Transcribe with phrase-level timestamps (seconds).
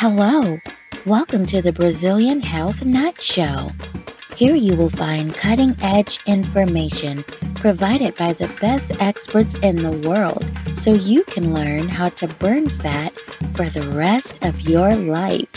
[0.00, 0.60] Hello,
[1.06, 3.72] welcome to the Brazilian Health Nut Show.
[4.36, 7.24] Here you will find cutting edge information
[7.56, 10.44] provided by the best experts in the world
[10.76, 13.12] so you can learn how to burn fat
[13.56, 15.50] for the rest of your life.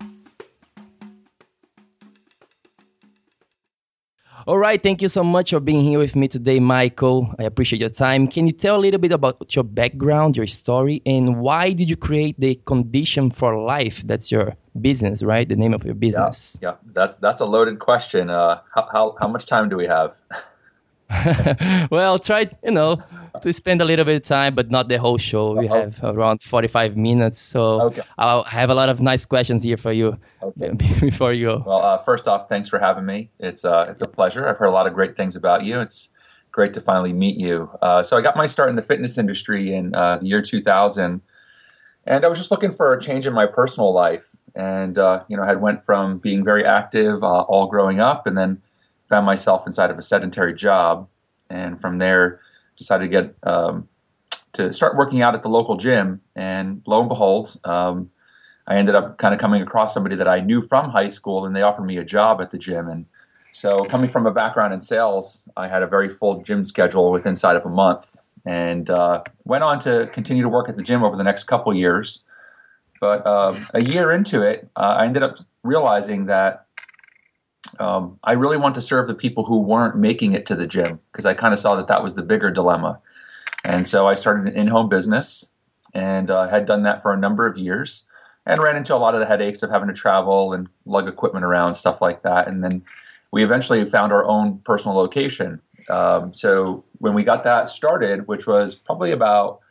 [4.48, 7.34] All right, thank you so much for being here with me today, Michael.
[7.40, 8.28] I appreciate your time.
[8.28, 11.98] Can you tell a little bit about your background, your story, and why did you
[11.98, 14.04] create the Condition for Life?
[14.06, 15.50] That's your business, right?
[15.50, 16.60] The name of your business.
[16.62, 16.76] Yeah, yeah.
[16.94, 18.30] that's that's a loaded question.
[18.30, 20.14] Uh, how, how how much time do we have?
[21.92, 22.98] well, try you know
[23.42, 25.58] to spend a little bit of time, but not the whole show.
[25.58, 28.02] We have around forty-five minutes, so okay.
[28.18, 30.72] I'll have a lot of nice questions here for you okay.
[31.00, 31.64] before you go.
[31.66, 33.30] Well, uh, first off, thanks for having me.
[33.40, 34.48] It's uh, it's a pleasure.
[34.48, 35.80] I've heard a lot of great things about you.
[35.80, 36.10] It's
[36.52, 37.70] great to finally meet you.
[37.82, 40.62] Uh, so I got my start in the fitness industry in uh, the year two
[40.62, 41.22] thousand,
[42.06, 45.38] and I was just looking for a change in my personal life, and uh, you
[45.38, 48.62] know, I had went from being very active uh, all growing up, and then
[49.16, 51.08] found myself inside of a sedentary job,
[51.50, 52.42] and from there
[52.78, 53.88] decided to get um,
[54.52, 56.20] to start working out at the local gym.
[56.36, 58.10] And lo and behold, um,
[58.68, 61.56] I ended up kind of coming across somebody that I knew from high school, and
[61.56, 62.90] they offered me a job at the gym.
[62.90, 63.06] And
[63.54, 67.30] so, coming from a background in sales, I had a very full gym schedule within
[67.30, 68.06] inside of a month,
[68.46, 71.74] and uh, went on to continue to work at the gym over the next couple
[71.74, 72.20] years.
[73.00, 76.65] But uh, a year into it, uh, I ended up realizing that
[77.80, 81.00] um, I really want to serve the people who weren't making it to the gym
[81.12, 83.00] because I kind of saw that that was the bigger dilemma.
[83.64, 85.50] And so I started an in home business
[85.94, 88.04] and uh, had done that for a number of years
[88.46, 91.46] and ran into a lot of the headaches of having to travel and lug equipment
[91.46, 92.48] around, stuff like that.
[92.48, 92.84] And then
[93.32, 95.60] we eventually found our own personal location.
[95.90, 99.62] Um, so when we got that started, which was probably about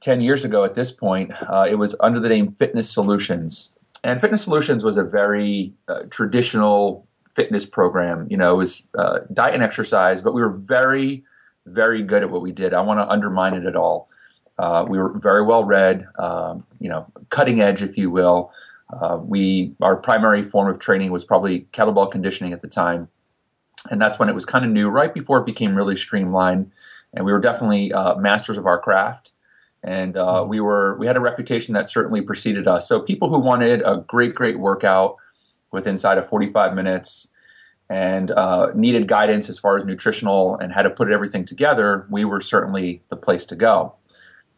[0.00, 3.70] 10 years ago at this point, uh, it was under the name Fitness Solutions.
[4.04, 8.26] And Fitness Solutions was a very uh, traditional fitness program.
[8.30, 11.24] You know, it was uh, diet and exercise, but we were very,
[11.66, 12.74] very good at what we did.
[12.74, 14.10] I want to undermine it at all.
[14.58, 18.52] Uh, we were very well read, um, you know, cutting edge, if you will.
[18.92, 23.08] Uh, we our primary form of training was probably kettlebell conditioning at the time,
[23.90, 26.70] and that's when it was kind of new, right before it became really streamlined.
[27.14, 29.32] And we were definitely uh, masters of our craft
[29.84, 30.48] and uh, hmm.
[30.48, 32.88] we were we had a reputation that certainly preceded us.
[32.88, 35.16] So people who wanted a great great workout
[35.70, 37.28] with inside of 45 minutes
[37.90, 42.24] and uh, needed guidance as far as nutritional and how to put everything together, we
[42.24, 43.94] were certainly the place to go.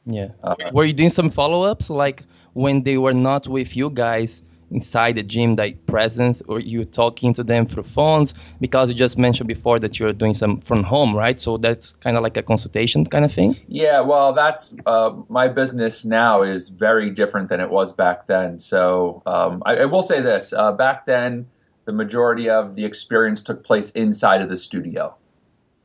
[0.05, 0.29] Yeah.
[0.45, 2.23] Uh, were you doing some follow ups like
[2.53, 4.45] when they were not with you guys?
[4.71, 9.17] Inside the gym like presence or you talking to them through phones because you just
[9.19, 11.39] mentioned before that you're doing some from home right?
[11.39, 13.57] So that's kind of like a consultation kind of thing?
[13.69, 18.59] Yeah well that's uh, my business now is very different than it was back then.
[18.59, 21.47] So um, I, I, will say this uh, back then
[21.85, 25.15] the majority of the experience took place inside of the studio.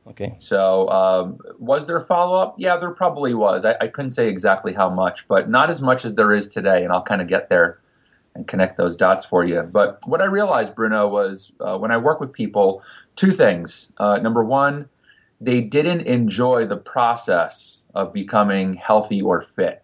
[0.08, 0.34] Okay.
[0.40, 2.56] So um, was there follow-up?
[2.58, 3.64] Yeah there probably was.
[3.64, 6.82] I, I couldn't say exactly how much but not as much as there is today
[6.82, 7.78] and i'll kind of get there
[8.34, 9.62] and connect those dots for you.
[9.62, 12.82] But what I realized, Bruno, was uh, when I work with people,
[13.16, 13.92] two things.
[13.98, 14.88] Uh, number one,
[15.40, 19.82] they didn't enjoy the process of becoming healthy or fit.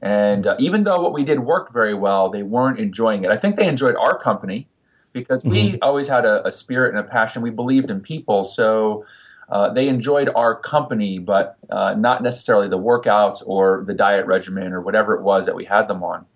[0.00, 3.30] And uh, even though what we did worked very well, they weren't enjoying it.
[3.30, 4.68] I think they enjoyed our company
[5.12, 5.52] because mm-hmm.
[5.52, 7.42] we always had a, a, spirit and a passion.
[7.42, 8.44] We believed in people.
[8.44, 9.04] So
[9.48, 14.72] uh, they enjoyed our company, but uh, not necessarily the workouts or the diet regimen
[14.72, 16.26] or whatever it was that we had them on.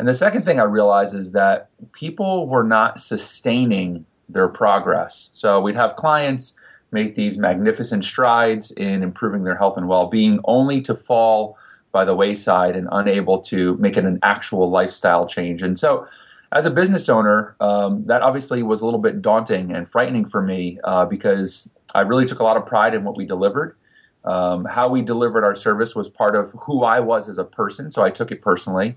[0.00, 5.28] And the second thing I realized is that people were not sustaining their progress.
[5.34, 6.54] So we'd have clients
[6.90, 11.58] make these magnificent strides in improving their health and well being, only to fall
[11.92, 15.62] by the wayside and unable to make it an actual lifestyle change.
[15.62, 16.06] And so,
[16.52, 20.40] as a business owner, um, that obviously was a little bit daunting and frightening for
[20.40, 23.76] me uh, because I really took a lot of pride in what we delivered.
[24.24, 27.90] Um, how we delivered our service was part of who I was as a person,
[27.90, 28.96] so I took it personally.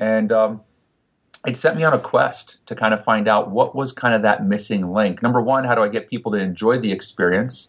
[0.00, 0.62] And um,
[1.46, 4.22] it set me on a quest to kind of find out what was kind of
[4.22, 5.22] that missing link.
[5.22, 7.68] Number one, how do I get people to enjoy the experience?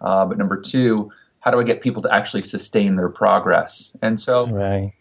[0.00, 1.10] Uh, but number two,
[1.40, 3.92] how do I get people to actually sustain their progress?
[4.02, 4.92] And so right.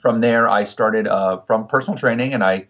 [0.00, 2.66] from there, I started uh, from personal training and I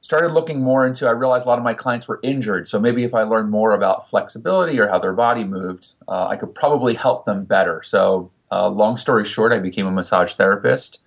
[0.00, 2.68] started looking more into, I realized a lot of my clients were injured.
[2.68, 6.36] So maybe if I learned more about flexibility or how their body moved, uh, I
[6.36, 7.82] could probably help them better.
[7.84, 11.00] So, uh, long story short, I became a massage therapist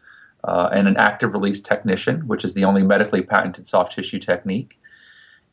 [0.44, 4.80] uh, and an active release technician, which is the only medically patented soft tissue technique.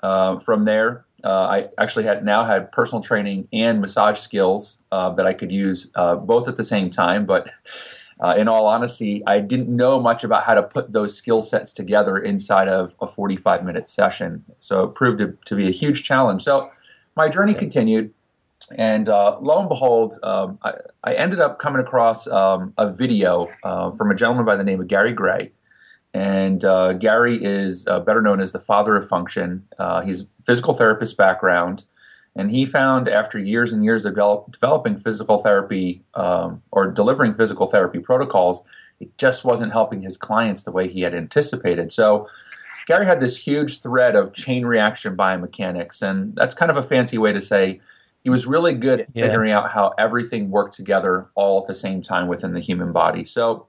[0.00, 5.10] Uh, from there, uh, I actually had now had personal training and massage skills uh,
[5.10, 7.50] that I could use both at the same time, but
[8.24, 11.72] uh, in all honesty, I didn't know much about how to put those skill sets
[11.72, 14.42] together inside of a 45 minute session.
[14.58, 16.42] So it proved to, to be a huge challenge.
[16.42, 16.70] So
[17.14, 18.12] my journey continued.
[18.72, 20.74] And uh, lo and behold, um, I,
[21.04, 24.80] I, ended up coming across um, a video uh, from a gentleman by the name
[24.80, 25.52] of Gary Gray.
[26.14, 29.64] And uh, Gary is uh, better known as the father of function.
[29.78, 31.84] Uh, he's physical therapist background.
[32.34, 37.34] And he found after years and years of develop, developing physical therapy um, or delivering
[37.34, 38.64] physical therapy protocols,
[39.00, 41.92] it just wasn't helping his clients the way he had anticipated.
[41.92, 42.28] So
[42.86, 47.18] Gary had this huge thread of chain reaction biomechanics, and that's kind of a fancy
[47.18, 47.80] way to say
[48.26, 49.24] he was really good at yeah.
[49.24, 53.24] figuring out how everything worked together all at the same time within the human body.
[53.24, 53.68] So,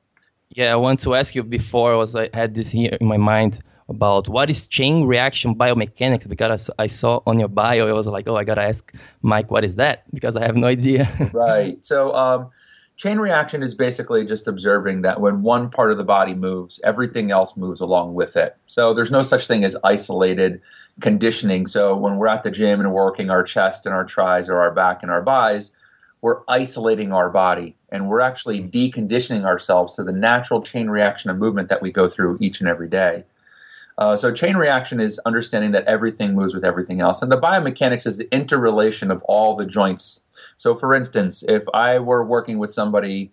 [0.49, 3.17] yeah, I want to ask you before I was I had this here in my
[3.17, 8.07] mind about what is chain reaction biomechanics because I saw on your bio, I was
[8.07, 10.05] like, oh, I got to ask Mike, what is that?
[10.11, 11.07] Because I have no idea.
[11.33, 11.77] right.
[11.85, 12.49] So, um,
[12.95, 17.29] chain reaction is basically just observing that when one part of the body moves, everything
[17.29, 18.57] else moves along with it.
[18.65, 20.61] So, there's no such thing as isolated
[21.01, 21.67] conditioning.
[21.67, 24.71] So, when we're at the gym and working our chest and our tris or our
[24.71, 25.71] back and our bis,
[26.21, 31.37] we're isolating our body and we're actually deconditioning ourselves to the natural chain reaction of
[31.37, 33.23] movement that we go through each and every day.
[33.97, 38.05] Uh, so chain reaction is understanding that everything moves with everything else, and the biomechanics
[38.05, 40.21] is the interrelation of all the joints.
[40.57, 43.31] So, for instance, if I were working with somebody,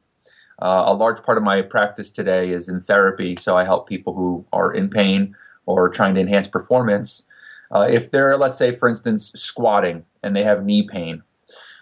[0.63, 3.37] uh, a large part of my practice today is in therapy.
[3.37, 5.35] So I help people who are in pain
[5.67, 7.25] or trying to enhance performance.
[7.75, 11.23] Uh, if they're, let's say, for instance, squatting and they have knee pain,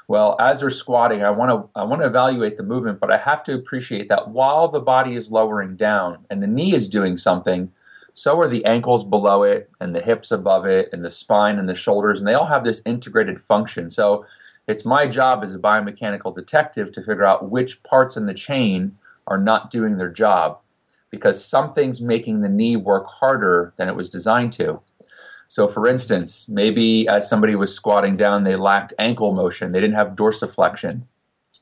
[0.09, 3.19] well, as they're squatting, I want to I want to evaluate the movement, but I
[3.19, 7.17] have to appreciate that while the body is lowering down and the knee is doing
[7.17, 7.71] something,
[8.15, 11.69] so are the ankles below it and the hips above it and the spine and
[11.69, 13.89] the shoulders and they all have this integrated function.
[13.89, 14.27] So
[14.67, 18.97] it's my job as a biomechanical detective to figure out which parts in the chain
[19.29, 20.59] are not doing their job
[21.11, 24.81] because something's making the knee work harder than it was designed to
[25.53, 29.97] so for instance maybe as somebody was squatting down they lacked ankle motion they didn't
[29.97, 31.03] have dorsiflexion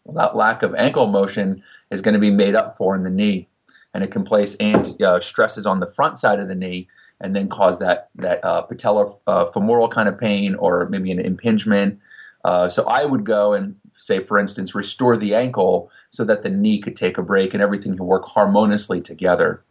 [0.05, 3.11] well, that lack of ankle motion is going to be made up for in the
[3.11, 3.49] knee
[3.95, 6.89] and it can place and uh, stresses on the front side of the knee
[7.21, 11.21] and then cause that that uh, patella uh, femoral kind of pain or maybe an
[11.21, 11.99] impingement.
[12.45, 16.49] Uh, so I would go and say, for instance, restore the ankle so that the
[16.49, 19.63] knee could take a break and everything can work harmoniously together.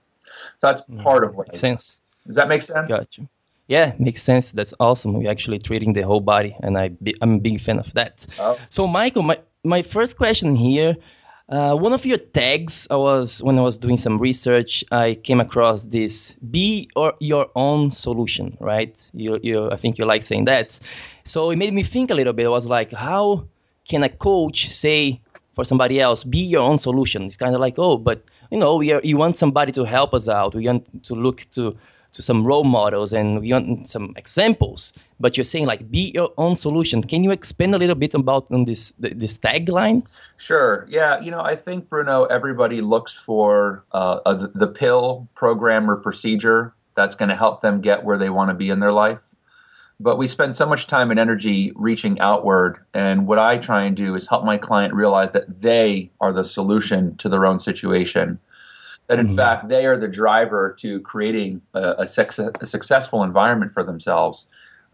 [0.58, 2.02] So that's mm, part of what makes sense.
[2.28, 2.90] Does that make sense?
[2.90, 3.28] Gotcha.
[3.70, 4.52] Yeah, makes sense.
[4.52, 5.14] That's awesome.
[5.14, 8.28] We're actually treating the whole body, and I be, I'm a big fan of that.
[8.38, 8.58] Oh.
[8.70, 10.98] So, Michael, my my first question here
[11.50, 15.40] uh, one of your tags, I was when I was doing some research, I came
[15.40, 18.96] across this: "Be or your own solution." Right?
[19.14, 20.80] You, you, I think you like saying that.
[21.26, 22.46] So it made me think a little bit.
[22.46, 23.48] I was like, how
[23.88, 25.22] can a coach say
[25.56, 27.24] for somebody else, "Be your own solution"?
[27.24, 30.14] It's kind of like, oh, but you know, we are, you want somebody to help
[30.14, 30.54] us out.
[30.54, 31.76] We want to look to
[32.14, 36.32] to some role models and we want some examples but you're saying like be your
[36.38, 37.04] own solution.
[37.04, 40.04] Can you expand a little bit about on this this tagline?
[40.38, 40.86] Sure.
[40.90, 45.96] Yeah you know i think bruno everybody looks for uh, a, the pill program or
[45.96, 49.20] procedure that's going to help them get where they want to be in their life.
[50.02, 53.96] But we spend so much time and energy reaching outward and what i try and
[53.96, 58.40] do is help my client realize that they are the solution to their own situation
[59.10, 59.36] that in mm-hmm.
[59.36, 64.46] fact they are the driver to creating a, a, success, a successful environment for themselves.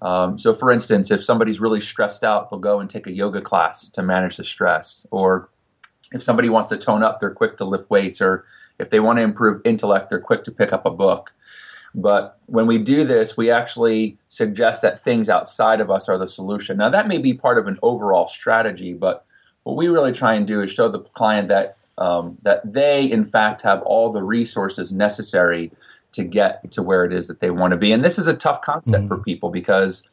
[0.01, 3.41] Um, so, for instance, if somebody's really stressed out, they'll go and take a yoga
[3.41, 5.05] class to manage the stress.
[5.11, 5.49] Or
[6.13, 8.21] if somebody wants to tone up, they're quick to lift weights.
[8.21, 8.45] Or
[8.79, 11.33] if they want to improve intellect, they're quick to pick up a book.
[11.93, 16.27] But when we do this, we actually suggest that things outside of us are the
[16.27, 16.77] solution.
[16.77, 19.25] Now, that may be part of an overall strategy, but
[19.63, 23.25] what we really try and do is show the client that um, that they, in
[23.25, 25.71] fact, have all the resources necessary
[26.11, 27.91] to get to where it is that they want to be.
[27.91, 29.07] And this is a tough concept mm-hmm.
[29.07, 30.03] for people because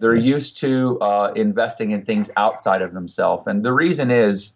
[0.00, 3.44] they're used to uh, investing in things outside of themselves.
[3.46, 4.54] And the reason is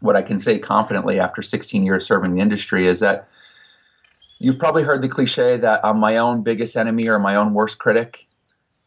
[0.00, 3.28] what I can say confidently after 16 years serving the industry is that
[4.38, 7.78] you've probably heard the cliche that I'm my own biggest enemy or my own worst
[7.78, 8.26] critic.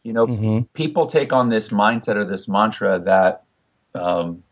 [0.02, 0.60] You know, mm-hmm.
[0.74, 3.44] people take on this mindset or this mantra that
[3.94, 4.42] um,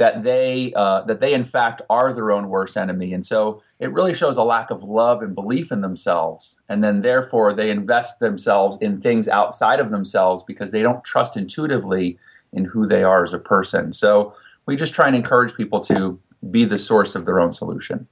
[0.00, 3.92] that they uh, that they in fact are their own worst enemy, and so it
[3.92, 8.18] really shows a lack of love and belief in themselves, and then therefore they invest
[8.18, 12.18] themselves in things outside of themselves because they don't trust intuitively
[12.54, 13.92] in who they are as a person.
[13.92, 16.18] So we just try and encourage people to
[16.50, 18.08] be the source of their own solution.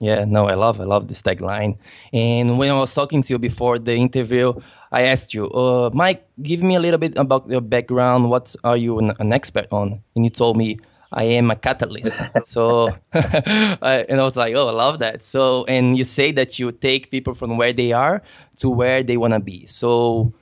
[0.00, 1.78] Yeah, no, I love, I love this tagline.
[2.12, 4.52] And when I was talking to you before the interview,
[4.90, 8.28] I asked you, uh, Mike, give me a little bit about your background.
[8.28, 10.02] What are you an, an expert on?
[10.14, 10.78] And you told me
[11.12, 12.14] I am a catalyst.
[12.44, 15.22] so, and I was like, oh, I love that.
[15.22, 18.22] So, and you say that you take people from where they are
[18.58, 19.66] to where they want to be.
[19.66, 20.32] So,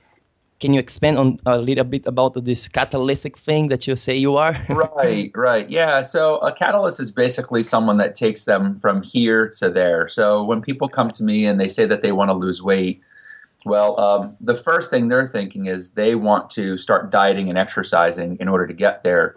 [0.61, 4.37] can you expand on a little bit about this catalytic thing that you say you
[4.37, 4.55] are?
[4.69, 5.67] right, right.
[5.67, 6.03] Yeah.
[6.03, 10.07] So a catalyst is basically someone that takes them from here to there.
[10.07, 13.01] So when people come to me and they say that they want to lose weight,
[13.65, 18.37] well, um, the first thing they're thinking is they want to start dieting and exercising
[18.39, 19.35] in order to get there.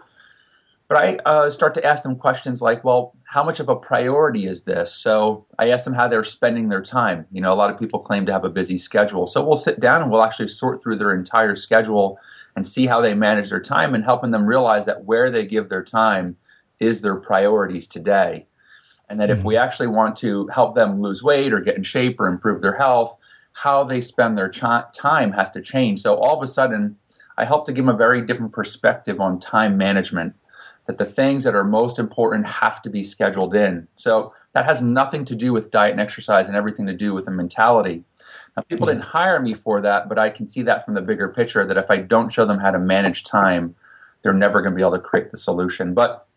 [0.87, 4.45] But I uh, start to ask them questions like, well, how much of a priority
[4.45, 4.93] is this?
[4.93, 7.25] So I ask them how they're spending their time.
[7.31, 9.25] You know, a lot of people claim to have a busy schedule.
[9.25, 12.19] So we'll sit down and we'll actually sort through their entire schedule
[12.55, 15.69] and see how they manage their time and helping them realize that where they give
[15.69, 16.37] their time
[16.79, 18.45] is their priorities today.
[19.09, 19.39] And that mm-hmm.
[19.39, 22.61] if we actually want to help them lose weight or get in shape or improve
[22.61, 23.17] their health,
[23.53, 24.61] how they spend their ch-
[24.93, 26.01] time has to change.
[26.01, 26.95] So all of a sudden,
[27.37, 30.35] I help to give them a very different perspective on time management
[30.87, 33.87] that the things that are most important have to be scheduled in.
[33.95, 37.25] So that has nothing to do with diet and exercise and everything to do with
[37.25, 38.03] the mentality.
[38.55, 41.29] Now, people didn't hire me for that, but I can see that from the bigger
[41.29, 43.75] picture that if I don't show them how to manage time,
[44.21, 45.93] they're never going to be able to create the solution.
[45.93, 46.27] But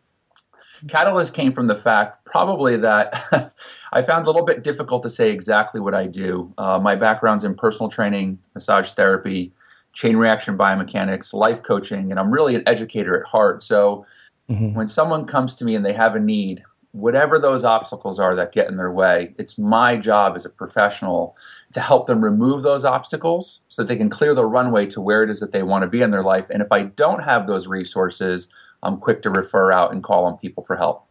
[0.87, 3.53] Catalyst came from the fact probably that
[3.93, 6.53] I found a little bit difficult to say exactly what I do.
[6.57, 9.53] Uh, my background's in personal training, massage therapy,
[9.93, 13.63] chain reaction biomechanics, life coaching, and I'm really an educator at heart.
[13.63, 14.07] So
[14.51, 14.75] Mm-hmm.
[14.75, 16.63] When someone comes to me and they have a need,
[16.93, 21.37] whatever those obstacles are that get in their way, it's my job as a professional
[21.73, 25.23] to help them remove those obstacles so that they can clear the runway to where
[25.23, 26.47] it is that they want to be in their life.
[26.51, 28.49] And if I don't have those resources,
[28.83, 31.05] I'm quick to refer out and call on people for help.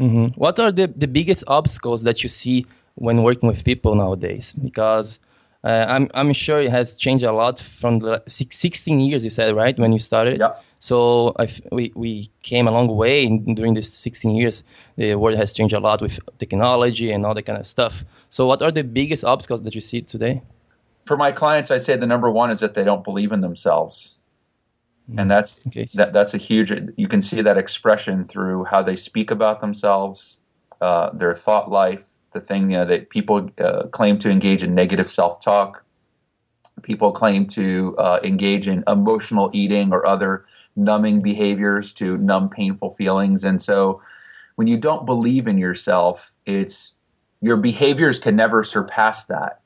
[0.00, 0.38] Mm-hmm.
[0.40, 2.66] What are the, the biggest obstacles that you see
[2.96, 4.52] when working with people nowadays?
[4.52, 5.20] Because
[5.64, 9.56] uh, I'm, I'm sure it has changed a lot from the 16 years you said,
[9.56, 10.38] right, when you started?
[10.38, 10.54] Yeah.
[10.78, 11.34] So
[11.72, 14.62] we, we came a long way in, during these 16 years.
[14.96, 18.04] The world has changed a lot with technology and all that kind of stuff.
[18.28, 20.42] So, what are the biggest obstacles that you see today?
[21.06, 24.18] For my clients, I say the number one is that they don't believe in themselves.
[25.08, 25.18] Mm-hmm.
[25.18, 25.86] And that's okay.
[25.94, 26.72] that, that's a huge.
[26.96, 30.40] You can see that expression through how they speak about themselves,
[30.82, 32.04] uh, their thought life,
[32.34, 35.82] the thing you know, that people uh, claim to engage in negative self-talk.
[36.82, 40.44] People claim to uh, engage in emotional eating or other
[40.76, 43.44] numbing behaviors to numb painful feelings.
[43.44, 44.02] And so
[44.56, 46.92] when you don't believe in yourself, it's
[47.40, 49.60] your behaviors can never surpass that.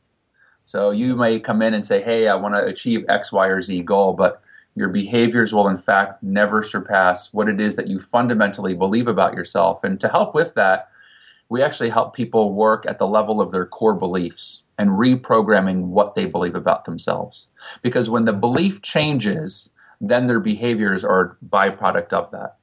[0.65, 3.63] So you may come in and say, "Hey, I want to achieve X, Y, or
[3.63, 4.43] Z goal," but
[4.75, 9.35] your behaviors will in fact never surpass what it is that you fundamentally believe about
[9.35, 9.83] yourself.
[9.83, 10.89] And to help with that,
[11.49, 16.15] we actually help people work at the level of their core beliefs and reprogramming what
[16.15, 17.49] they believe about themselves.
[17.83, 22.57] Because when the belief changes, then their behaviors are byproduct of that.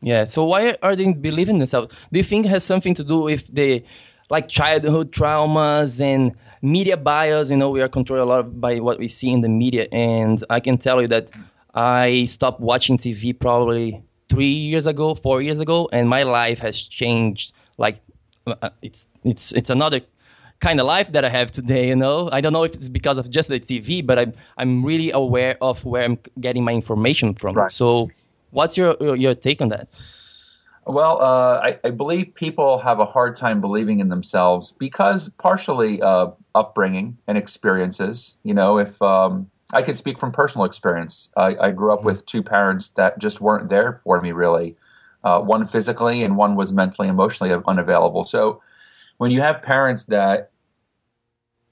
[0.00, 0.24] Yeah.
[0.24, 1.94] So why are they believing themselves?
[2.10, 3.84] Do you think it has something to do with the
[4.30, 7.50] like childhood traumas and media bias?
[7.50, 10.42] You know, we are controlled a lot by what we see in the media, and
[10.50, 11.30] I can tell you that
[11.74, 16.80] I stopped watching TV probably three years ago, four years ago, and my life has
[16.80, 17.52] changed.
[17.78, 18.00] Like,
[18.82, 20.00] it's it's it's another
[20.60, 21.88] kind of life that I have today.
[21.88, 24.84] You know, I don't know if it's because of just the TV, but I'm I'm
[24.84, 27.54] really aware of where I'm getting my information from.
[27.54, 27.70] Right.
[27.70, 28.08] So,
[28.50, 29.88] what's your your take on that?
[30.84, 36.02] Well, uh, I, I, believe people have a hard time believing in themselves because partially
[36.02, 38.36] uh, upbringing and experiences.
[38.42, 42.06] You know, if um, I could speak from personal experience, I, I grew up mm-hmm.
[42.06, 44.76] with two parents that just weren't there for me really.
[45.24, 48.24] Uh, one physically and one was mentally, emotionally unavailable.
[48.24, 48.60] So
[49.18, 50.50] when you have parents that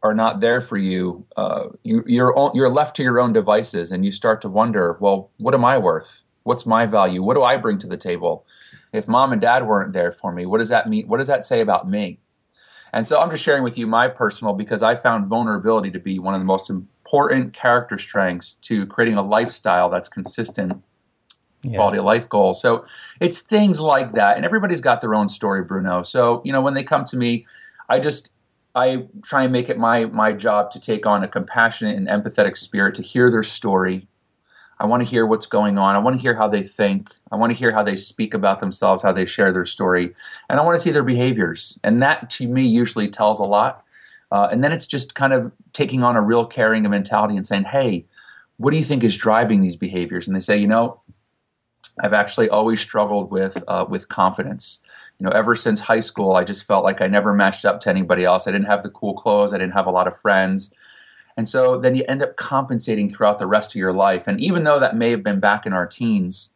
[0.02, 4.04] are not there for you, uh, you you're you're left to your own devices, and
[4.04, 6.20] you start to wonder, well, what am I worth?
[6.44, 7.22] What's my value?
[7.22, 8.46] What do I bring to the table?
[8.92, 11.06] If mom and dad weren't there for me, what does that mean?
[11.06, 12.18] What does that say about me?
[12.92, 16.18] And so I'm just sharing with you my personal because I found vulnerability to be
[16.18, 20.72] one of the most important character strengths to creating a lifestyle that's consistent
[21.62, 21.76] yeah.
[21.76, 22.60] quality of life goals.
[22.60, 22.84] So
[23.20, 24.36] it's things like that.
[24.36, 26.02] And everybody's got their own story, Bruno.
[26.02, 27.46] So, you know, when they come to me,
[27.88, 28.30] I just
[28.74, 32.56] I try and make it my my job to take on a compassionate and empathetic
[32.56, 34.06] spirit to hear their story.
[34.78, 35.94] I want to hear what's going on.
[35.94, 37.10] I want to hear how they think.
[37.32, 40.14] I want to hear how they speak about themselves, how they share their story,
[40.48, 41.78] and I want to see their behaviors.
[41.84, 43.84] And that, to me, usually tells a lot.
[44.32, 47.64] Uh, and then it's just kind of taking on a real caring mentality and saying,
[47.64, 48.06] "Hey,
[48.58, 50.99] what do you think is driving these behaviors?" And they say, "You know,
[52.02, 54.78] I've actually always struggled with uh, with confidence.
[55.18, 57.90] You know, ever since high school, I just felt like I never matched up to
[57.90, 58.46] anybody else.
[58.46, 59.52] I didn't have the cool clothes.
[59.52, 60.70] I didn't have a lot of friends."
[61.36, 64.24] And so then you end up compensating throughout the rest of your life.
[64.26, 66.50] And even though that may have been back in our teens,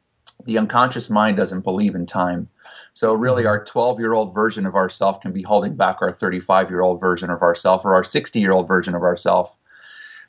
[0.44, 2.48] the unconscious mind doesn't believe in time.
[2.92, 3.48] So really, mm-hmm.
[3.48, 7.00] our 12 year old version of ourself can be holding back our 35 year old
[7.00, 9.54] version of ourself or our 60 year old version of ourself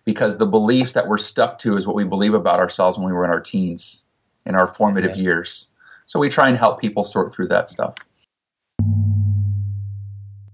[0.06, 3.14] because the beliefs that we're stuck to is what we believe about ourselves when we
[3.14, 4.04] were in our teens,
[4.46, 5.24] in our formative yeah.
[5.24, 5.68] years.
[6.06, 7.96] So we try and help people sort through that stuff.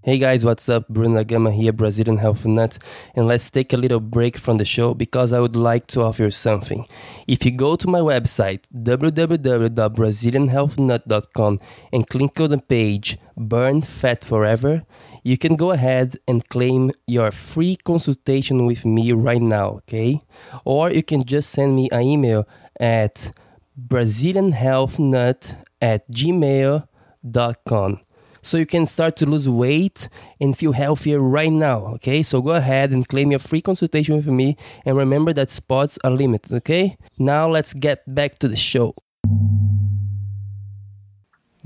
[0.03, 0.87] Hey guys, what's up?
[0.87, 2.79] Bruno Gama here, Brazilian Health Nut,
[3.13, 6.23] and let's take a little break from the show because I would like to offer
[6.23, 6.87] you something.
[7.27, 11.59] If you go to my website www.brazilianhealthnut.com
[11.93, 14.81] and click on the page Burn Fat Forever,
[15.23, 20.23] you can go ahead and claim your free consultation with me right now, okay?
[20.65, 22.47] Or you can just send me an email
[22.79, 23.31] at
[23.77, 27.99] brazilianhealthnut at gmail.com
[28.41, 30.09] so you can start to lose weight
[30.39, 31.85] and feel healthier right now.
[31.95, 35.99] Okay, so go ahead and claim your free consultation with me, and remember that spots
[36.03, 36.53] are limited.
[36.53, 38.95] Okay, now let's get back to the show.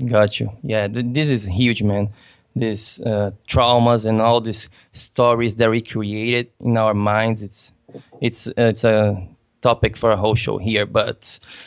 [0.04, 0.50] Got you.
[0.62, 2.10] Yeah, th- this is huge, man.
[2.54, 7.42] These uh, traumas and all these stories that we created in our minds.
[7.42, 7.72] It's
[8.20, 9.26] it's it's a
[9.70, 10.86] topic for a whole show here.
[10.86, 11.18] But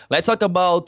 [0.10, 0.88] let's talk about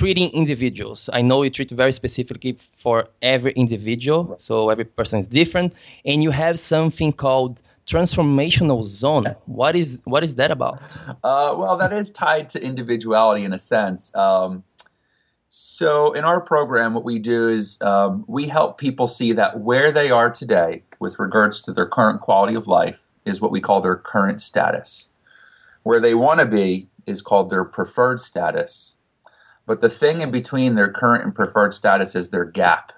[0.00, 1.00] treating individuals.
[1.18, 5.72] I know you treat very specifically for every individual, so every person is different,
[6.04, 9.26] and you have something called transformational zone.
[9.46, 10.82] What is what is that about?
[11.08, 14.14] Uh, well, that is tied to individuality in a sense.
[14.14, 14.64] Um,
[15.56, 19.92] so, in our program, what we do is um, we help people see that where
[19.92, 23.80] they are today, with regards to their current quality of life, is what we call
[23.80, 25.08] their current status.
[25.84, 28.94] Where they want to be is called their preferred status
[29.66, 32.92] but the thing in between their current and preferred status is their gap.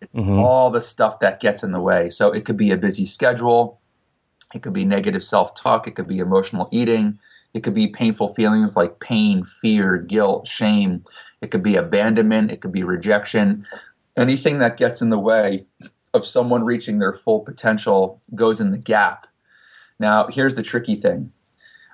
[0.00, 0.38] It's mm-hmm.
[0.38, 2.10] all the stuff that gets in the way.
[2.10, 3.80] So it could be a busy schedule,
[4.54, 7.18] it could be negative self talk, it could be emotional eating,
[7.54, 11.04] it could be painful feelings like pain, fear, guilt, shame,
[11.40, 13.66] it could be abandonment, it could be rejection.
[14.16, 15.64] Anything that gets in the way
[16.12, 19.26] of someone reaching their full potential goes in the gap.
[19.98, 21.32] Now, here's the tricky thing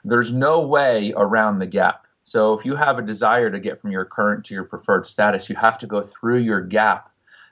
[0.05, 2.07] there's no way around the gap.
[2.25, 5.49] So if you have a desire to get from your current to your preferred status,
[5.49, 7.11] you have to go through your gap.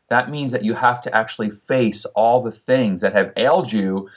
[0.09, 4.09] That means that you have to actually face all the things that have ailed you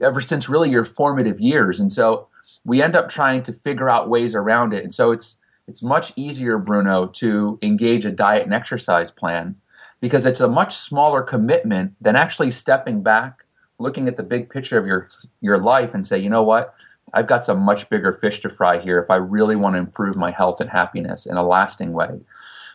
[0.00, 1.80] ever since really your formative years.
[1.80, 2.28] And so
[2.64, 4.82] we end up trying to figure out ways around it.
[4.82, 9.56] And so it's it's much easier, Bruno, to engage a diet and exercise plan
[10.00, 13.44] because it's a much smaller commitment than actually stepping back,
[13.78, 15.08] looking at the big picture of your
[15.40, 16.74] your life and say, you know what?
[17.14, 20.16] I've got some much bigger fish to fry here if I really want to improve
[20.16, 22.20] my health and happiness in a lasting way.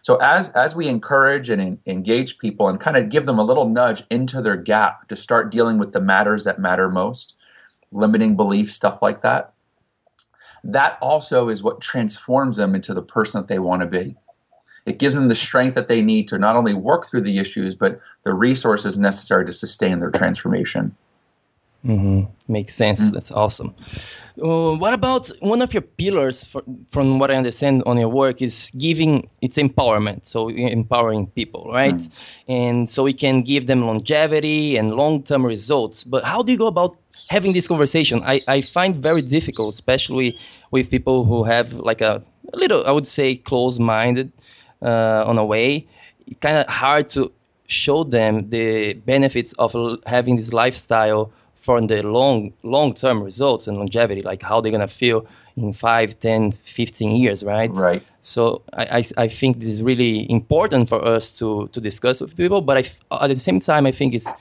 [0.02, 3.70] So as as we encourage and engage people and kind of give them a little
[3.70, 7.36] nudge into their gap to start dealing with the matters that matter most,
[7.92, 9.54] limiting beliefs, stuff like that,
[10.64, 14.16] that also is what transforms them into the person that they want to be.
[14.86, 17.76] It gives them the strength that they need to not only work through the issues,
[17.76, 20.96] but the resources necessary to sustain their transformation.
[21.86, 22.26] Mm-hmm.
[22.48, 23.00] Makes sense.
[23.00, 23.14] Mm-hmm.
[23.14, 23.74] That's awesome.
[24.42, 28.42] Uh, what about one of your pillars, for, from what I understand on your work,
[28.42, 30.26] is giving it's empowerment.
[30.26, 31.96] So empowering people, right?
[31.96, 32.12] Mm.
[32.48, 36.04] And so we can give them longevity and long-term results.
[36.04, 36.98] But how do you go about
[37.30, 38.22] having this conversation?
[38.24, 40.38] I, I find very difficult, especially
[40.70, 42.22] with people who have like a,
[42.54, 44.32] a little, I would say, close-minded
[44.84, 45.88] uh, on a way.
[46.28, 47.32] It's Kind of hard to
[47.66, 53.78] show them the benefits of having this lifestyle for the long long term results and
[53.78, 57.72] longevity like how they're going to feel in 5 10 15 years right?
[57.72, 58.10] Right.
[58.22, 62.36] So I, I, I think this is really important for us to to discuss with
[62.36, 64.32] people but I, at the same time i think it's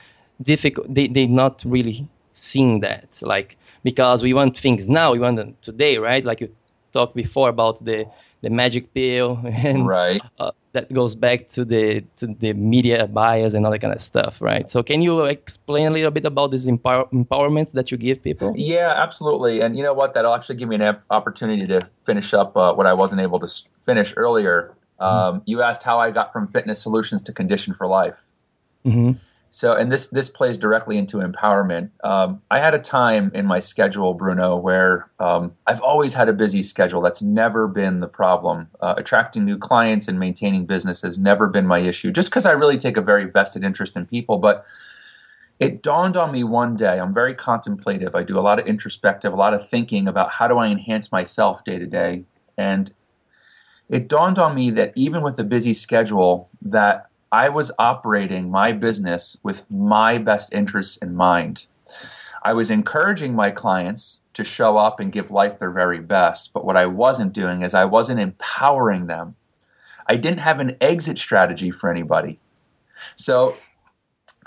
[0.41, 5.37] difficult they, they're not really seeing that like because we want things now we want
[5.37, 6.25] them today right?
[6.25, 6.49] Like you
[6.91, 8.05] talked before about the
[8.41, 10.21] the magic pill and right.
[10.39, 14.01] uh, that goes back to the to the media bias and all that kind of
[14.01, 17.97] stuff right so can you explain a little bit about this empower, empowerment that you
[17.97, 21.87] give people yeah absolutely and you know what that'll actually give me an opportunity to
[22.03, 23.47] finish up uh, what i wasn't able to
[23.83, 25.03] finish earlier mm-hmm.
[25.03, 28.17] um, you asked how i got from fitness solutions to condition for life
[28.85, 29.11] mm-hmm.
[29.53, 31.89] So, and this this plays directly into empowerment.
[32.05, 36.33] Um, I had a time in my schedule, Bruno, where um, I've always had a
[36.33, 37.01] busy schedule.
[37.01, 38.69] That's never been the problem.
[38.79, 42.11] Uh, attracting new clients and maintaining business has never been my issue.
[42.11, 44.65] Just because I really take a very vested interest in people, but
[45.59, 46.97] it dawned on me one day.
[46.97, 48.15] I'm very contemplative.
[48.15, 51.11] I do a lot of introspective, a lot of thinking about how do I enhance
[51.11, 52.23] myself day to day,
[52.57, 52.93] and
[53.89, 58.73] it dawned on me that even with a busy schedule, that I was operating my
[58.73, 61.65] business with my best interests in mind.
[62.43, 66.65] I was encouraging my clients to show up and give life their very best, but
[66.65, 69.35] what I wasn't doing is I wasn't empowering them.
[70.07, 72.39] I didn't have an exit strategy for anybody.
[73.15, 73.55] So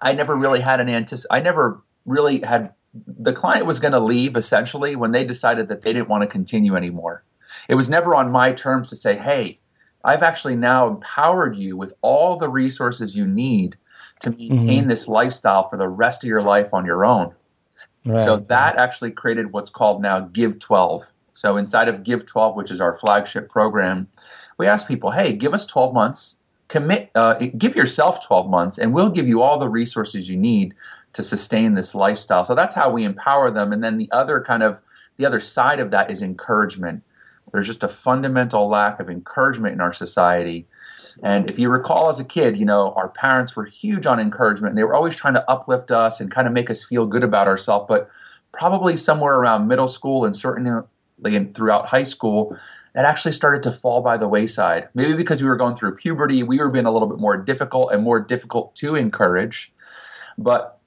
[0.01, 2.73] I never really had an anticip- I never really had
[3.07, 6.27] the client was going to leave essentially when they decided that they didn't want to
[6.29, 7.25] continue anymore.
[7.69, 9.59] It was never on my terms to say, "Hey,
[10.05, 13.77] I've actually now empowered you with all the resources you need
[14.21, 14.89] to maintain mm-hmm.
[14.89, 17.35] this lifestyle for the rest of your life on your own.
[18.05, 18.23] Right.
[18.23, 21.05] So that actually created what's called now Give 12.
[21.33, 24.09] So inside of Give 12, which is our flagship program,
[24.59, 26.37] we ask people, hey, give us 12 months,
[26.69, 30.75] commit, uh, give yourself 12 months, and we'll give you all the resources you need
[31.15, 32.45] to sustain this lifestyle.
[32.45, 33.73] So that's how we empower them.
[33.73, 34.79] And then the other kind of
[35.17, 37.03] the other side of that is encouragement.
[37.53, 40.67] There's just a fundamental lack of encouragement in our society.
[41.23, 44.73] And if you recall as a kid, you know, our parents were huge on encouragement
[44.73, 47.23] and they were always trying to uplift us and kind of make us feel good
[47.23, 47.87] about ourselves.
[47.89, 48.11] But
[48.53, 50.83] probably somewhere around middle school and certainly
[51.55, 52.57] throughout high school,
[52.95, 54.89] it actually started to fall by the wayside.
[54.95, 57.93] Maybe because we were going through puberty, we were being a little bit more difficult
[57.93, 59.73] and more difficult to encourage.
[60.39, 60.81] But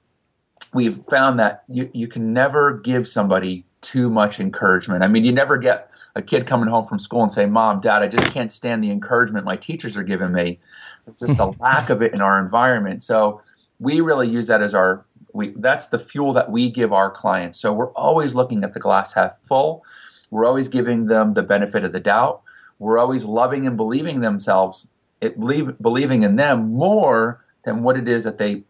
[0.72, 5.02] we've found that you, you can never give somebody too much encouragement.
[5.02, 8.02] I mean, you never get a kid coming home from school and saying, Mom, Dad,
[8.02, 10.58] I just can't stand the encouragement my teachers are giving me.
[11.06, 13.02] It's just a lack of it in our environment.
[13.02, 13.40] So
[13.78, 17.60] we really use that as our we that's the fuel that we give our clients.
[17.60, 19.84] So we're always looking at the glass half full.
[20.30, 22.42] We're always giving them the benefit of the doubt.
[22.78, 24.86] We're always loving and believing themselves,
[25.20, 28.62] it, believe, believing in them more than what it is that they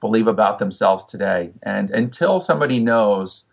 [0.00, 1.50] believe about themselves today.
[1.62, 3.44] And until somebody knows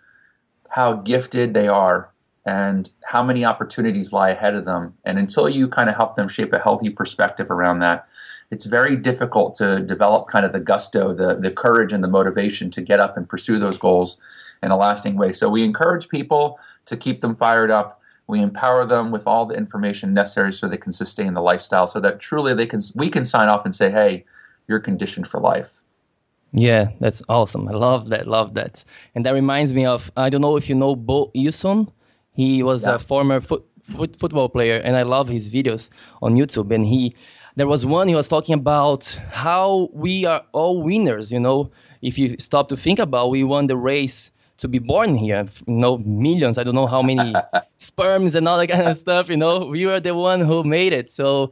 [0.69, 2.12] how gifted they are
[2.46, 4.94] and how many opportunities lie ahead of them.
[5.06, 8.08] And until you kind of help them shape a healthy perspective around that,
[8.52, 12.70] it's very difficult to develop kind of the gusto, the, the courage, and the motivation
[12.72, 14.18] to get up and pursue those goals
[14.62, 15.34] in a lasting way.
[15.34, 18.00] So we encourage people to keep them fired up.
[18.28, 22.00] We empower them with all the information necessary so they can sustain the lifestyle, so
[22.00, 24.24] that truly they can we can sign off and say, "Hey,
[24.68, 25.74] you're conditioned for life."
[26.54, 27.68] Yeah, that's awesome.
[27.68, 28.28] I love that.
[28.28, 28.86] Love that.
[29.16, 31.92] And that reminds me of I don't know if you know Bo Eason.
[32.34, 33.02] He was yes.
[33.02, 35.89] a former foot, foot, football player, and I love his videos
[36.22, 36.74] on YouTube.
[36.74, 37.15] And he,
[37.56, 41.32] there was one he was talking about how we are all winners.
[41.32, 45.16] You know, if you stop to think about, we won the race to be born
[45.16, 45.48] here.
[45.68, 46.58] You know, millions.
[46.58, 47.34] I don't know how many
[47.78, 49.30] sperms and all that kind of stuff.
[49.30, 51.12] You know, we were the one who made it.
[51.12, 51.52] So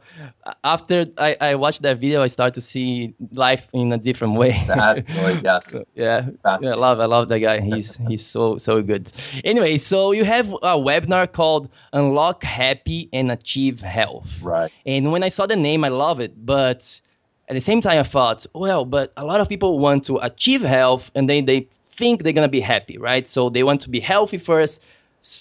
[0.64, 4.62] after I, I watched that video, I start to see life in a different way.
[4.66, 5.04] That's
[5.44, 5.76] yes.
[5.94, 6.28] yeah,
[6.60, 7.60] yeah, I love I love that guy.
[7.60, 9.12] He's he's so so good.
[9.44, 14.40] Anyway, so you have a webinar called Unlock Happy and Achieve Health.
[14.42, 14.70] Right.
[14.86, 17.00] And when I saw the name, I love it, but
[17.48, 20.62] at the same time, I thought, well, but a lot of people want to achieve
[20.62, 23.26] health and then they think they're going to be happy, right?
[23.28, 24.80] So they want to be healthy first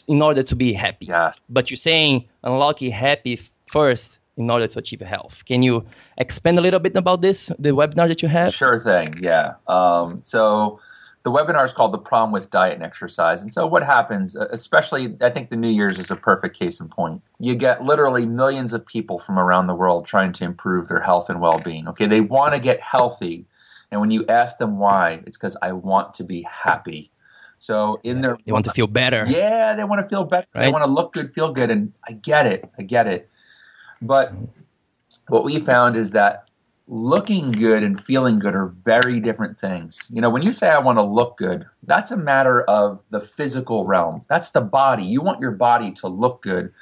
[0.08, 1.08] in order to be happy.
[1.08, 1.40] Yes.
[1.50, 3.40] But you're saying unlocking happy
[3.72, 5.44] first in order to achieve health.
[5.46, 5.86] Can you
[6.18, 8.54] expand a little bit about this, the webinar that you have?
[8.54, 9.54] Sure thing, yeah.
[9.68, 10.80] Um, so
[11.24, 13.44] the webinar is called The Problem with Diet and Exercise.
[13.44, 16.88] And so what happens, especially I think the New Year's is a perfect case in
[16.88, 17.22] point.
[17.40, 21.30] You get literally millions of people from around the world trying to improve their health
[21.30, 21.88] and well being.
[21.90, 23.46] Okay, they want to get healthy
[23.92, 27.12] and when you ask them why, it's because I want to be happy.
[27.60, 29.26] So in their they want to feel better.
[29.28, 30.48] Yeah, they want to feel better.
[30.56, 30.66] Right?
[30.66, 32.70] They want to look good, feel good, and I get it.
[32.80, 33.30] I get it.
[34.02, 34.34] But
[35.28, 36.50] what we found is that
[36.88, 40.00] looking good and feeling good are very different things.
[40.10, 43.22] You know, when you say I want to look good, that's a matter of the
[43.22, 44.26] physical realm.
[44.28, 45.04] That's the body.
[45.04, 46.74] You want your body to look good,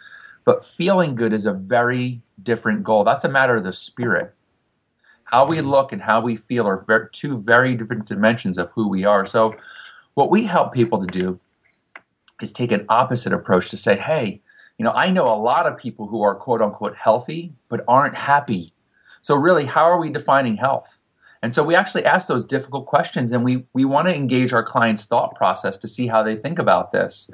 [0.45, 3.04] but feeling good is a very different goal.
[3.04, 4.34] That's a matter of the spirit
[5.30, 5.70] how we mm-hmm.
[5.70, 9.26] look and how we feel are very, two very different dimensions of who we are.
[9.26, 9.56] So,
[10.15, 11.39] what we help people to do
[12.42, 14.42] is take an opposite approach to say, hey,
[14.78, 18.15] you know, I know a lot of people who are quote unquote healthy but aren't
[18.15, 18.74] happy.
[19.22, 20.89] So, really, how are we defining health?
[21.42, 24.63] And so we actually ask those difficult questions and we, we want to engage our
[24.63, 27.32] clients' thought process to see how they think about this.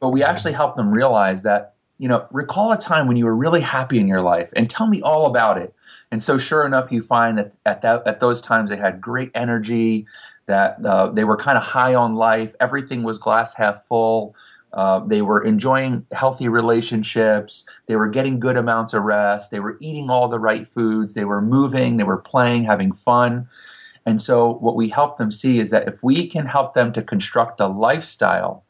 [0.00, 0.30] But we mm-hmm.
[0.30, 3.98] actually help them realize that, you know, recall a time when you were really happy
[3.98, 5.74] in your life and tell me all about it
[6.14, 9.32] And so, sure enough, you find that at that at those times they had great
[9.34, 10.06] energy,
[10.46, 12.54] that uh, they were kind of high on life.
[12.60, 14.36] Everything was glass half full.
[14.72, 17.64] Uh, they were enjoying healthy relationships.
[17.88, 19.50] They were getting good amounts of rest.
[19.50, 21.14] They were eating all the right foods.
[21.14, 21.96] They were moving.
[21.96, 23.48] They were playing, having fun.
[24.06, 27.02] And so, what we help them see is that if we can help them to
[27.02, 28.64] construct a lifestyle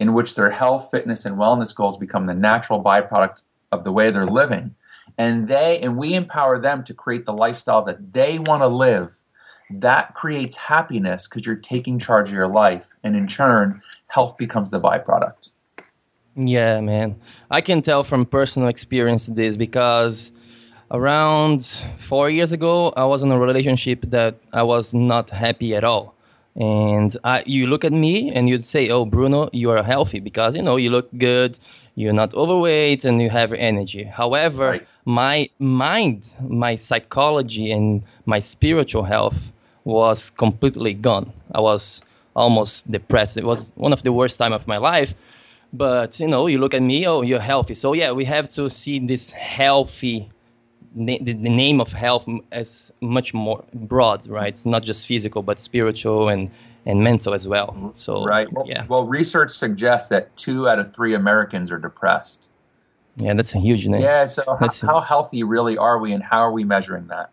[0.00, 4.10] in which their health, fitness, and wellness goals become the natural byproduct of the way
[4.10, 4.74] they're living,
[5.18, 9.10] and they and we empower them to create the lifestyle that they want to live.
[9.70, 12.86] That creates happiness because you're taking charge of your life.
[13.02, 15.50] And in turn health becomes the byproduct.
[16.36, 17.16] Yeah man.
[17.50, 20.32] I can tell from personal experience this because
[20.90, 21.64] around
[21.96, 26.13] four years ago i was in a relationship that i was not happy at all
[26.56, 30.54] and I, you look at me and you'd say oh bruno you are healthy because
[30.54, 31.58] you know you look good
[31.96, 34.88] you're not overweight and you have energy however right.
[35.04, 39.52] my mind my psychology and my spiritual health
[39.84, 41.32] was completely gone.
[41.54, 42.02] I was
[42.34, 43.36] almost depressed.
[43.36, 45.14] It was one of the worst time of my life.
[45.72, 47.74] But you know, you look at me, oh, you're healthy.
[47.74, 50.30] So yeah, we have to see this healthy,
[50.94, 54.48] the, the name of health is much more broad, right?
[54.48, 56.50] It's not just physical, but spiritual and
[56.86, 57.92] and mental as well.
[57.94, 58.84] So right, well, yeah.
[58.86, 62.50] Well, research suggests that two out of three Americans are depressed.
[63.16, 64.02] Yeah, that's a huge name.
[64.02, 64.26] Yeah.
[64.26, 67.30] So how, how, healthy really are we, and how are we measuring that?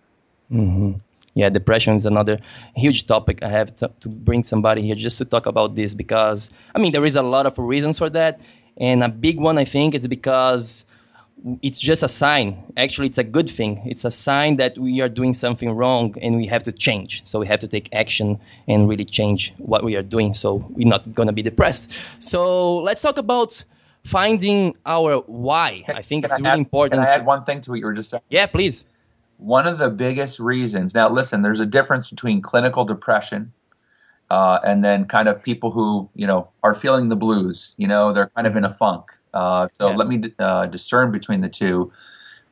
[0.52, 1.00] Mm-hmm
[1.34, 2.40] yeah, depression is another
[2.76, 3.44] huge topic.
[3.44, 6.92] I have to, to, bring somebody here just to talk about this because, I mean,
[6.92, 8.42] there is a lot of reasons for that.
[8.78, 10.86] And a big one, I think, is because
[11.62, 12.62] it's just a sign.
[12.78, 13.82] Actually, it's a good thing.
[13.86, 17.22] It's a sign that we are doing something wrong and we have to change.
[17.26, 20.88] So we have to take action and really change what we are doing so we're
[20.88, 21.92] not going to be depressed.
[22.20, 23.64] So let's talk about
[24.04, 25.84] finding our why.
[25.88, 27.02] I think can it's I really add, important.
[27.02, 28.24] Can I add one thing to what you were just saying?
[28.30, 28.86] Yeah, please
[29.42, 33.52] one of the biggest reasons now listen there's a difference between clinical depression
[34.30, 38.14] uh, and then kind of people who you know are feeling the blues you know
[38.14, 39.96] they're kind of in a funk uh, so yeah.
[39.96, 41.92] let me uh, discern between the two.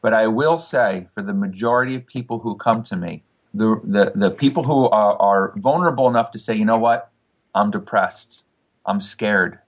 [0.01, 4.11] But i will say for the majority of people who come to me the, the,
[4.15, 7.11] the people who are, are vulnerable enough to say you know what?
[7.55, 8.43] I'm depressed.
[8.85, 9.59] I'm scared.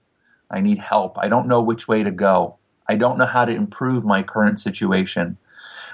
[0.50, 1.18] I need help.
[1.18, 2.56] I don't know which way to go.
[2.88, 5.36] I don't know how to improve my current situation.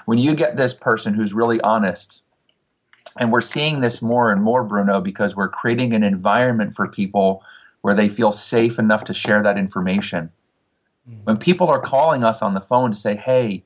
[0.05, 2.23] When you get this person who's really honest,
[3.17, 7.43] and we're seeing this more and more, Bruno, because we're creating an environment for people
[7.81, 10.29] where they feel safe enough to share that information.
[11.09, 11.23] Mm.
[11.23, 13.63] When people are calling us on the phone to say, "Hey,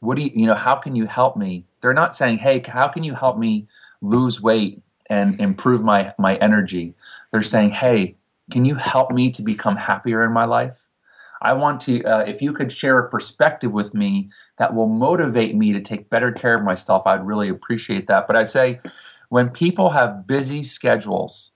[0.00, 2.88] what do you, you know, how can you help me?" They're not saying, "Hey, how
[2.88, 3.66] can you help me
[4.00, 6.94] lose weight and improve my my energy?"
[7.30, 8.16] They're saying, "Hey,
[8.50, 10.80] can you help me to become happier in my life?"
[11.40, 15.54] I want to, uh, if you could share a perspective with me that will motivate
[15.54, 18.26] me to take better care of myself, I'd really appreciate that.
[18.26, 18.80] But I say,
[19.28, 21.52] when people have busy schedules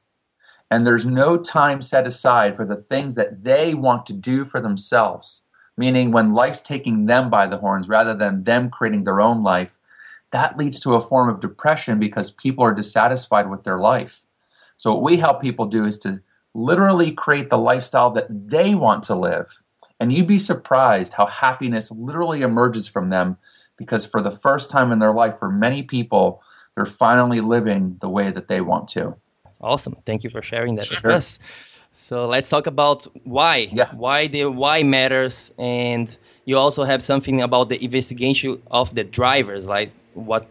[0.73, 4.59] and there's no time set aside for the things that they want to do for
[4.59, 5.43] themselves,
[5.77, 9.79] meaning when life's taking them by the horns rather than them creating their own life,
[10.31, 14.23] that leads to a form of depression because people are dissatisfied with their life.
[14.79, 16.23] So, what we help people do is to
[16.55, 19.49] literally create the lifestyle that they want to live
[20.01, 23.37] and you'd be surprised how happiness literally emerges from them
[23.77, 26.43] because for the first time in their life, for many people,
[26.75, 29.15] they're finally living the way that they want to.
[29.63, 29.97] Awesome.
[30.07, 31.01] Thank you for sharing that sure.
[31.05, 31.39] with us.
[31.95, 33.69] So let's talk about why.
[33.71, 33.89] Yeah.
[33.95, 39.67] Why the why matters and you also have something about the investigation of the drivers,
[39.67, 40.49] like what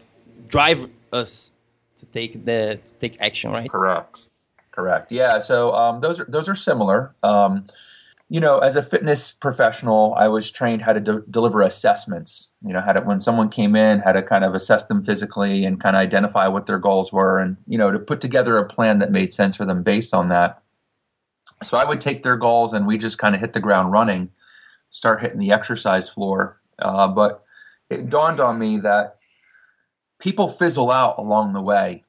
[0.48, 1.50] drive us
[1.98, 3.70] to take the take action, right?
[3.70, 4.28] Correct.
[4.70, 5.12] Correct.
[5.12, 5.38] Yeah.
[5.38, 7.14] So um, those are those are similar.
[7.22, 7.66] Um,
[8.32, 12.50] you know, as a fitness professional, I was trained how to de- deliver assessments.
[12.62, 15.66] You know, how to when someone came in, how to kind of assess them physically
[15.66, 18.66] and kind of identify what their goals were, and you know, to put together a
[18.66, 20.62] plan that made sense for them based on that.
[21.62, 24.30] So I would take their goals, and we just kind of hit the ground running,
[24.88, 26.58] start hitting the exercise floor.
[26.78, 27.44] Uh, but
[27.90, 29.18] it dawned on me that
[30.20, 32.02] people fizzle out along the way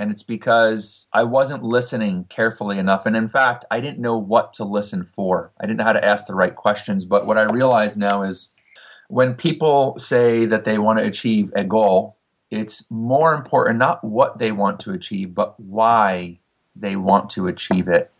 [0.00, 3.04] and it's because I wasn't listening carefully enough.
[3.04, 5.52] And in fact, I didn't know what to listen for.
[5.60, 7.04] I didn't know how to ask the right questions.
[7.04, 8.48] But what I realize now is
[9.08, 12.16] when people say that they want to achieve a goal,
[12.50, 16.38] it's more important not what they want to achieve, but why
[16.74, 18.10] they want to achieve it.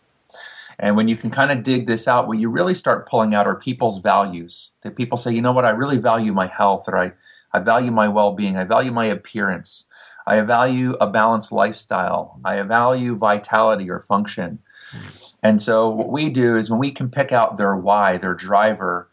[0.79, 3.47] And when you can kind of dig this out, what you really start pulling out
[3.47, 4.75] are people's values.
[4.83, 7.13] That people say, you know what, I really value my health, or I,
[7.55, 9.87] I value my well being, I value my appearance.
[10.27, 12.39] I value a balanced lifestyle.
[12.45, 14.59] I value vitality or function.
[15.43, 19.09] And so what we do is when we can pick out their why, their driver,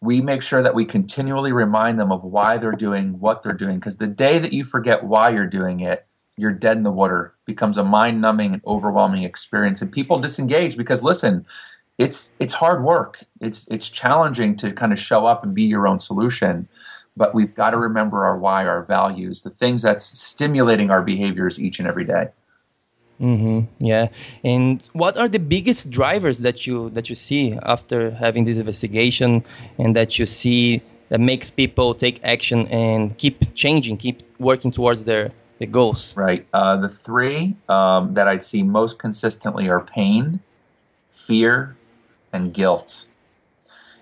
[0.00, 3.78] we make sure that we continually remind them of why they're doing what they're doing.
[3.78, 7.34] Because the day that you forget why you're doing it, you're dead in the water.
[7.42, 9.80] It becomes a mind numbing and overwhelming experience.
[9.82, 11.46] And people disengage because listen,
[11.98, 13.24] it's it's hard work.
[13.40, 16.68] It's it's challenging to kind of show up and be your own solution.
[17.16, 21.60] But we've got to remember our why, our values, the things that's stimulating our behaviors
[21.60, 22.28] each and every day.
[23.20, 23.60] Mm-hmm.
[23.78, 24.08] Yeah.
[24.42, 29.44] And what are the biggest drivers that you that you see after having this investigation,
[29.78, 35.04] and that you see that makes people take action and keep changing, keep working towards
[35.04, 36.16] their their goals?
[36.16, 36.44] Right.
[36.52, 40.40] Uh, the three um, that I'd see most consistently are pain,
[41.14, 41.76] fear,
[42.32, 43.06] and guilt.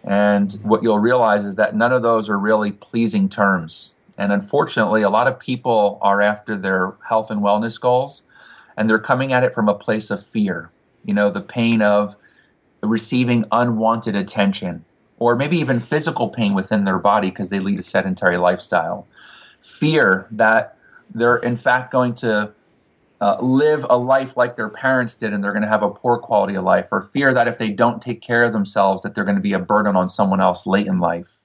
[0.04, 3.94] And what you'll realize is that none of those are really pleasing terms.
[4.18, 8.24] And unfortunately, a lot of people are after their health and wellness goals
[8.76, 10.70] and they're coming at it from a place of fear.
[11.04, 12.16] You know, the pain of
[12.82, 14.84] receiving unwanted attention,
[15.18, 19.06] or maybe even physical pain within their body because they lead a sedentary lifestyle.
[19.62, 20.76] Fear that
[21.14, 22.52] they're in fact going to
[23.22, 26.18] uh, live a life like their parents did and they're going to have a poor
[26.18, 29.24] quality of life, or fear that if they don't take care of themselves, that they're
[29.24, 31.38] going to be a burden on someone else late in life.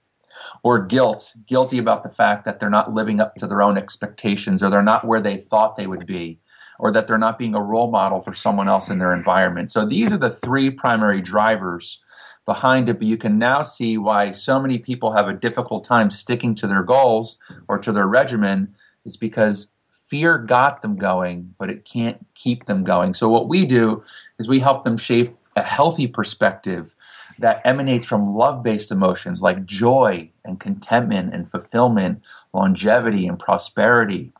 [0.63, 4.63] Or guilt, guilty about the fact that they're not living up to their own expectations
[4.63, 6.39] or they're not where they thought they would be
[6.79, 9.71] or that they're not being a role model for someone else in their environment.
[9.71, 11.99] So these are the three primary drivers
[12.45, 16.09] behind it, but you can now see why so many people have a difficult time
[16.09, 17.37] sticking to their goals
[17.67, 18.75] or to their regimen
[19.07, 19.67] it's because
[20.07, 23.13] fear got them going, but it can't keep them going.
[23.13, 24.03] So what we do
[24.39, 26.93] is we help them shape a healthy perspective
[27.39, 32.21] that emanates from love-based emotions like joy and contentment and fulfillment,
[32.53, 34.31] longevity and prosperity,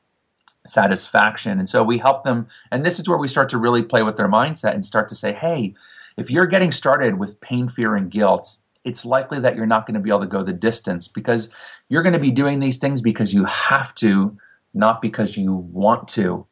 [0.65, 1.59] satisfaction.
[1.59, 4.15] And so we help them, and this is where we start to really play with
[4.15, 5.75] their mindset and start to say, hey,
[6.17, 9.93] if you're getting started with pain, fear, and guilt, it's likely that you're not going
[9.95, 11.49] to be able to go the distance because
[11.89, 14.35] you're going to be doing these things because you have to,
[14.77, 16.45] not because you want to.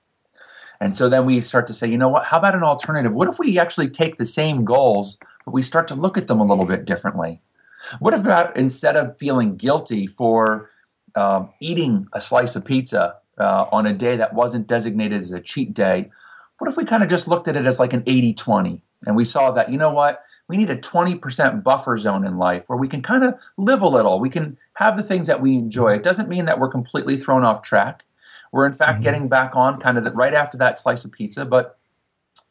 [0.82, 3.14] And so then we start to say, you know what, how about an alternative?
[3.14, 6.40] What if we actually take the same goals, but we start to look at them
[6.40, 7.42] a little bit differently?
[8.00, 10.70] What about instead of feeling guilty for
[11.16, 15.40] um, eating a slice of pizza uh, on a day that wasn't designated as a
[15.40, 16.12] cheat day,
[16.58, 19.16] what if we kind of just looked at it as like an 80 20 and
[19.16, 22.78] we saw that, you know what, we need a 20% buffer zone in life where
[22.78, 24.20] we can kind of live a little.
[24.20, 25.94] We can have the things that we enjoy.
[25.94, 28.04] It doesn't mean that we're completely thrown off track.
[28.56, 29.04] We're in fact mm-hmm.
[29.04, 31.78] getting back on kind of the, right after that slice of pizza, but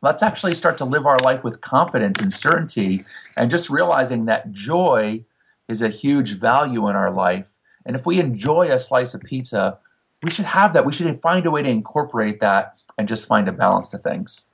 [0.02, 3.06] let's actually start to live our life with confidence and certainty
[3.38, 5.24] and just realizing that joy
[5.66, 7.50] is a huge value in our life.
[7.86, 9.78] And if we enjoy a slice of pizza,
[10.22, 10.84] we should have that.
[10.84, 14.44] We should find a way to incorporate that and just find a balance to things.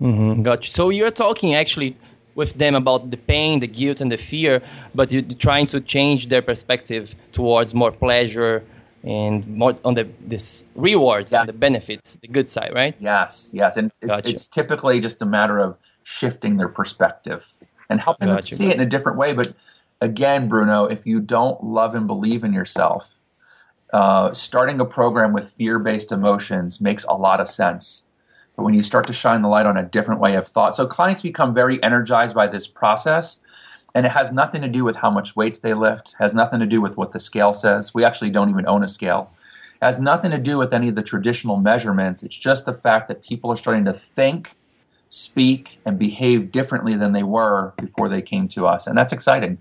[0.00, 0.70] Mm-hmm, got you.
[0.70, 1.96] So you're talking actually
[2.36, 4.62] with them about the pain, the guilt, and the fear,
[4.94, 8.62] but you're trying to change their perspective towards more pleasure
[9.04, 11.40] and more on the this rewards yes.
[11.40, 12.96] and the benefits, the good side, right?
[12.98, 14.28] Yes, yes, and it's, gotcha.
[14.28, 17.44] it's typically just a matter of shifting their perspective
[17.90, 18.50] and helping gotcha.
[18.50, 19.34] them see it in a different way.
[19.34, 19.52] But
[20.00, 23.08] again, Bruno, if you don't love and believe in yourself,
[23.92, 28.04] uh, starting a program with fear based emotions makes a lot of sense.
[28.56, 30.86] But when you start to shine the light on a different way of thought, so
[30.86, 33.40] clients become very energized by this process.
[33.94, 36.66] And it has nothing to do with how much weights they lift, has nothing to
[36.66, 37.94] do with what the scale says.
[37.94, 39.30] We actually don't even own a scale.
[39.80, 42.22] It has nothing to do with any of the traditional measurements.
[42.22, 44.56] It's just the fact that people are starting to think,
[45.10, 48.88] speak, and behave differently than they were before they came to us.
[48.88, 49.58] And that's exciting.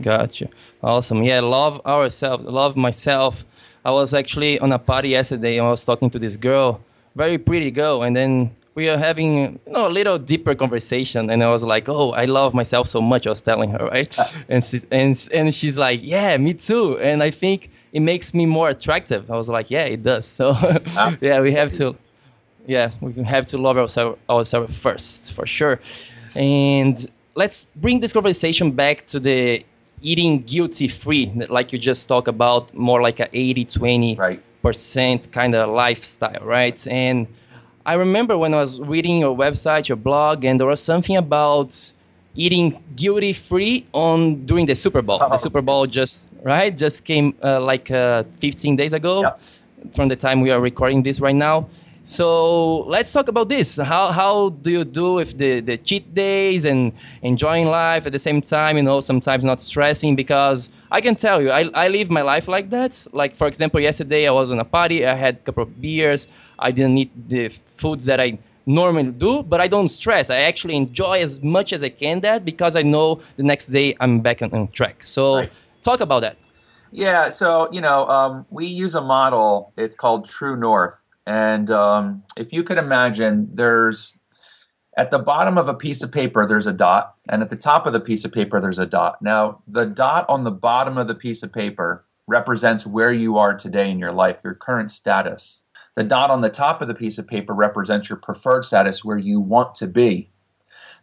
[0.00, 0.48] Gotcha.
[0.82, 1.22] Awesome.
[1.22, 3.44] Yeah, love ourselves, love myself.
[3.84, 6.80] I was actually on a party yesterday and I was talking to this girl,
[7.14, 11.42] very pretty girl, and then we were having you know, a little deeper conversation and
[11.42, 14.18] I was like, "Oh, I love myself so much." I was telling her, right?
[14.18, 14.24] Uh.
[14.48, 18.46] and she, and and she's like, "Yeah, me too." And I think it makes me
[18.46, 19.30] more attractive.
[19.30, 20.54] I was like, "Yeah, it does." So
[21.20, 21.96] yeah, we have to
[22.66, 25.80] yeah, we have to love ourselves ourselves first, for sure.
[26.34, 29.64] And let's bring this conversation back to the
[30.02, 34.42] eating guilty free, like you just talked about, more like a 80 20 right.
[34.62, 36.86] percent kind of lifestyle, right?
[36.88, 37.26] And
[37.84, 41.76] I remember when I was reading your website, your blog, and there was something about
[42.36, 45.18] eating guilty free on during the Super Bowl.
[45.18, 49.40] The Super Bowl just right just came uh, like uh, 15 days ago yep.
[49.94, 51.68] from the time we are recording this right now.
[52.04, 53.76] So let's talk about this.
[53.76, 56.92] How how do you do with the, the cheat days and
[57.22, 58.76] enjoying life at the same time?
[58.76, 62.48] You know, sometimes not stressing because I can tell you, I, I live my life
[62.48, 63.06] like that.
[63.12, 65.06] Like for example, yesterday I was on a party.
[65.06, 66.26] I had a couple of beers.
[66.62, 70.30] I didn't eat the foods that I normally do, but I don't stress.
[70.30, 73.96] I actually enjoy as much as I can that because I know the next day
[74.00, 75.04] I'm back on, on track.
[75.04, 75.52] So right.
[75.82, 76.36] talk about that.
[76.92, 79.72] Yeah, so you know, um, we use a model.
[79.76, 84.16] It's called True North, and um, if you could imagine, there's
[84.98, 87.86] at the bottom of a piece of paper there's a dot, and at the top
[87.86, 89.22] of the piece of paper there's a dot.
[89.22, 93.54] Now, the dot on the bottom of the piece of paper represents where you are
[93.56, 95.64] today in your life, your current status.
[95.94, 99.18] The dot on the top of the piece of paper represents your preferred status, where
[99.18, 100.30] you want to be.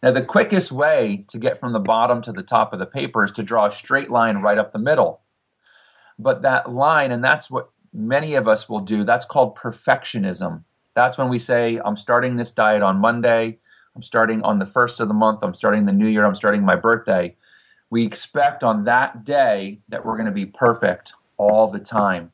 [0.02, 3.24] Now, the quickest way to get from the bottom to the top of the paper
[3.24, 5.22] is to draw a straight line right up the middle.
[6.18, 10.64] But that line, and that's what many of us will do, that's called perfectionism.
[10.96, 13.60] That's when we say, I'm starting this diet on Monday,
[13.96, 16.64] I'm starting on the first of the month, I'm starting the new year, I'm starting
[16.64, 17.36] my birthday.
[17.90, 22.32] We expect on that day that we're going to be perfect all the time.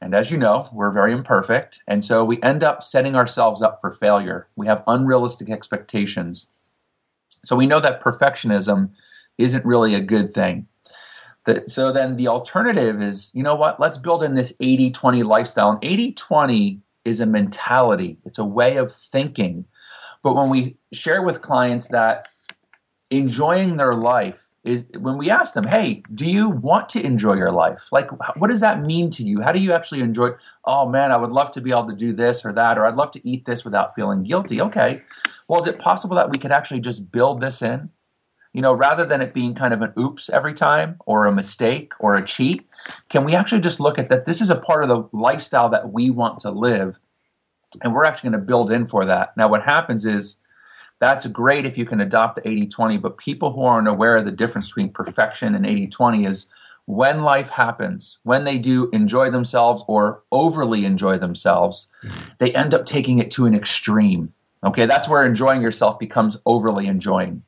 [0.00, 1.80] And as you know, we're very imperfect.
[1.86, 4.48] And so we end up setting ourselves up for failure.
[4.56, 6.46] We have unrealistic expectations.
[7.44, 8.90] So we know that perfectionism
[9.38, 10.66] isn't really a good thing
[11.66, 15.70] so then the alternative is, you know what, let's build in this 80 20 lifestyle.
[15.70, 19.64] And 80 20 is a mentality, it's a way of thinking.
[20.22, 22.28] But when we share with clients that
[23.10, 27.50] enjoying their life is when we ask them, hey, do you want to enjoy your
[27.50, 27.88] life?
[27.90, 29.40] Like, what does that mean to you?
[29.40, 30.30] How do you actually enjoy?
[30.64, 32.96] Oh man, I would love to be able to do this or that, or I'd
[32.96, 34.60] love to eat this without feeling guilty.
[34.60, 35.02] Okay.
[35.48, 37.90] Well, is it possible that we could actually just build this in?
[38.54, 41.92] you know, rather than it being kind of an oops every time or a mistake
[42.00, 42.66] or a cheat,
[43.08, 45.92] can we actually just look at that this is a part of the lifestyle that
[45.92, 46.96] we want to live
[47.82, 49.36] and we're actually going to build in for that.
[49.36, 50.36] Now, what happens is
[51.00, 54.24] that's great if you can adopt the 80 20, but people who aren't aware of
[54.24, 56.46] the difference between perfection and 80 20 is
[56.86, 61.88] when life happens, when they do enjoy themselves or overly enjoy themselves,
[62.38, 64.32] they end up taking it to an extreme.
[64.64, 67.42] Okay, that's where enjoying yourself becomes overly enjoying.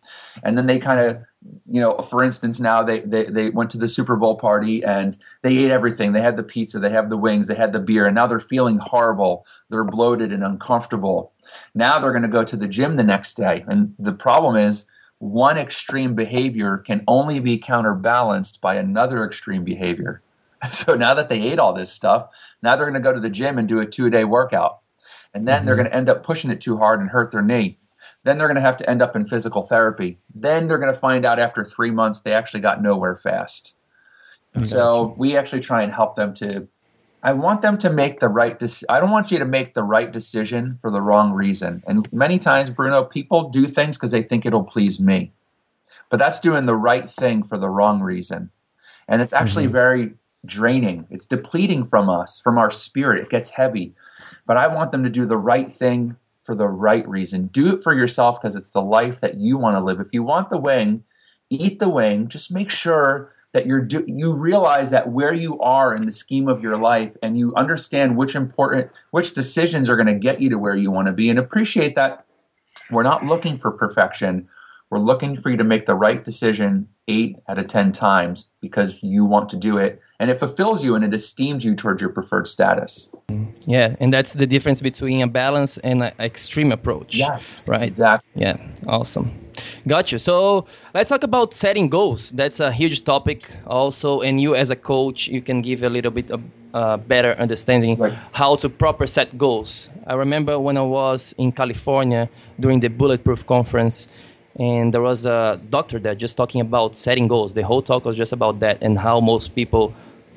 [0.44, 1.22] And then they kind of,
[1.66, 5.16] you know, for instance, now they, they, they went to the Super Bowl party and
[5.42, 6.12] they ate everything.
[6.12, 8.40] They had the pizza, they have the wings, they had the beer, and now they're
[8.40, 9.46] feeling horrible.
[9.70, 11.32] They're bloated and uncomfortable.
[11.74, 13.64] Now they're going to go to the gym the next day.
[13.66, 14.84] And the problem is,
[15.18, 20.22] one extreme behavior can only be counterbalanced by another extreme behavior.
[20.72, 22.28] So now that they ate all this stuff,
[22.62, 24.80] now they're going to go to the gym and do a two day workout
[25.34, 25.66] and then mm-hmm.
[25.66, 27.78] they're going to end up pushing it too hard and hurt their knee.
[28.24, 30.18] Then they're going to have to end up in physical therapy.
[30.34, 33.74] Then they're going to find out after three months they actually got nowhere fast.
[34.62, 36.66] So we actually try and help them to.
[37.22, 38.58] I want them to make the right.
[38.58, 38.86] decision.
[38.88, 41.84] I don't want you to make the right decision for the wrong reason.
[41.86, 45.32] And many times, Bruno, people do things because they think it'll please me,
[46.08, 48.50] but that's doing the right thing for the wrong reason,
[49.06, 49.72] and it's actually mm-hmm.
[49.72, 50.14] very
[50.46, 51.06] draining.
[51.10, 53.22] It's depleting from us, from our spirit.
[53.22, 53.94] It gets heavy
[54.50, 56.16] but I want them to do the right thing
[56.50, 57.46] for the right reason.
[57.46, 60.00] Do it for yourself because it's the life that you want to live.
[60.00, 61.04] If you want the wing,
[61.48, 62.26] eat the wing.
[62.26, 66.48] Just make sure that you're do, you realize that where you are in the scheme
[66.48, 70.50] of your life and you understand which important which decisions are going to get you
[70.50, 72.26] to where you want to be and appreciate that
[72.90, 74.48] we're not looking for perfection.
[74.90, 79.02] We're looking for you to make the right decision 8 out of 10 times because
[79.02, 82.10] you want to do it and it fulfills you and it esteems you towards your
[82.10, 83.10] preferred status.
[83.66, 87.16] Yeah, and that's the difference between a balance and an extreme approach.
[87.16, 87.82] Yes, right.
[87.82, 88.42] Exactly.
[88.42, 88.56] Yeah,
[88.86, 89.32] awesome.
[89.86, 90.18] Got you.
[90.18, 92.30] So let's talk about setting goals.
[92.30, 94.20] That's a huge topic, also.
[94.20, 96.40] And you, as a coach, you can give a little bit of
[96.74, 98.12] uh, better understanding right.
[98.32, 99.88] how to proper set goals.
[100.06, 102.28] I remember when I was in California
[102.60, 104.08] during the Bulletproof conference
[104.60, 107.54] and there was a doctor there just talking about setting goals.
[107.54, 109.94] The whole talk was just about that and how most people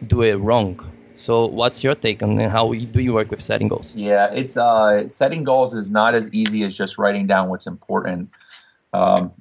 [0.07, 0.79] do it wrong.
[1.15, 3.95] So, what's your take on how do you work with setting goals?
[3.95, 8.29] Yeah, it's uh, setting goals is not as easy as just writing down what's important.
[8.93, 9.33] Um,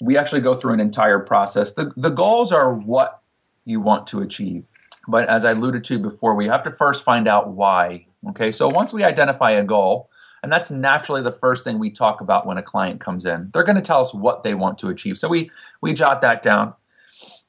[0.00, 1.72] we actually go through an entire process.
[1.72, 3.20] The the goals are what
[3.66, 4.64] you want to achieve,
[5.06, 8.06] but as I alluded to before, we have to first find out why.
[8.30, 10.10] Okay, so once we identify a goal,
[10.42, 13.50] and that's naturally the first thing we talk about when a client comes in.
[13.52, 15.18] They're going to tell us what they want to achieve.
[15.18, 16.74] So we we jot that down.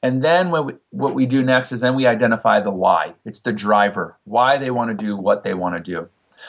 [0.02, 3.14] And then what we, what we do next is then we identify the why.
[3.24, 6.08] It's the driver, why they want to do what they want to do.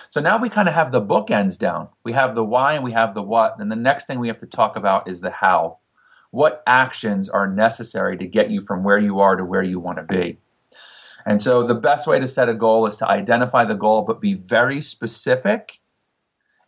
[0.10, 1.88] So now we kind of have the bookends down.
[2.04, 3.60] We have the why and we have the what.
[3.60, 5.78] And the next thing we have to talk about is the how.
[6.32, 10.00] What actions are necessary to get you from where you are to where you want
[10.00, 10.39] to be?
[11.28, 14.20] And so the best way to set a goal is to identify the goal, but
[14.20, 15.80] be very specific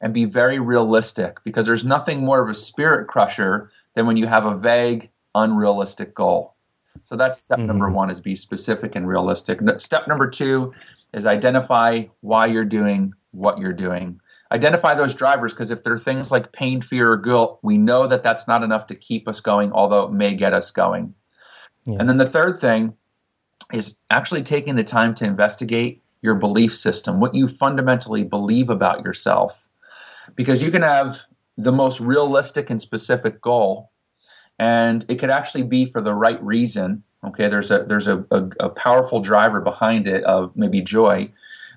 [0.06, 4.28] and be very realistic because there's nothing more of a spirit crusher than when you
[4.28, 6.54] have a vague, unrealistic goal.
[7.06, 7.66] So that's step mm-hmm.
[7.66, 9.60] number one is be specific and realistic.
[9.80, 10.76] Step number two
[11.16, 14.20] is identify why you're doing what you're doing.
[14.52, 18.22] identify those drivers because if they're things like pain, fear, or guilt, we know that
[18.22, 21.16] that's not enough to keep us going, although it may get us going.
[21.88, 21.98] Yeah.
[22.00, 22.94] And then the third thing
[23.74, 29.04] is actually taking the time to investigate your belief system, what you fundamentally believe about
[29.04, 29.65] yourself.
[30.36, 31.20] Because you can have
[31.58, 33.92] the most realistic and specific goal,
[34.60, 37.04] and it could actually be for the right reason.
[37.26, 41.32] Okay, there's a there's a, a, a powerful driver behind it of maybe joy,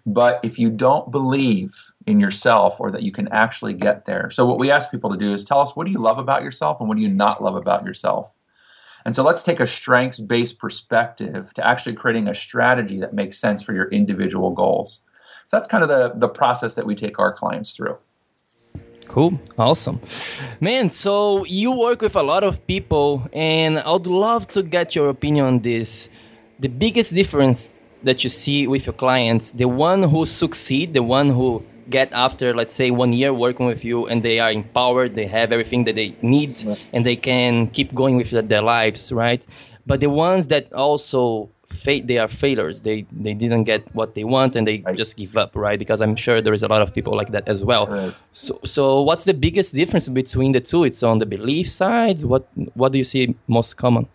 [0.06, 1.74] but if you don't believe
[2.06, 5.16] in yourself or that you can actually get there, so what we ask people to
[5.16, 7.42] do is tell us what do you love about yourself and what do you not
[7.42, 8.30] love about yourself.
[9.04, 13.38] And so let's take a strengths based perspective to actually creating a strategy that makes
[13.38, 15.00] sense for your individual goals.
[15.46, 17.96] So that's kind of the, the process that we take our clients through.
[19.08, 19.40] Cool.
[19.58, 20.00] Awesome.
[20.60, 25.08] Man, so you work with a lot of people, and I'd love to get your
[25.08, 26.08] opinion on this.
[26.60, 31.30] The biggest difference that you see with your clients, the one who succeed, the one
[31.30, 35.26] who get after, let's say, one year working with you and they are empowered, they
[35.26, 36.78] have everything that they need, right.
[36.92, 39.44] and they can keep going with their lives, right?
[39.86, 42.82] But the ones that also fa- they are failures.
[42.82, 44.96] They they didn't get what they want and they right.
[44.96, 45.78] just give up, right?
[45.78, 48.12] Because I'm sure there is a lot of people like that as well.
[48.32, 50.84] So so what's the biggest difference between the two?
[50.84, 52.22] It's on the belief side.
[52.24, 54.08] What what do you see most common?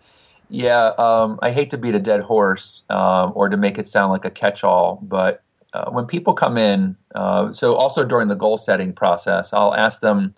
[0.50, 4.12] Yeah, um, I hate to beat a dead horse um, or to make it sound
[4.12, 5.42] like a catch-all, but
[5.74, 10.02] uh, when people come in, uh, so also during the goal setting process, I'll ask
[10.02, 10.36] them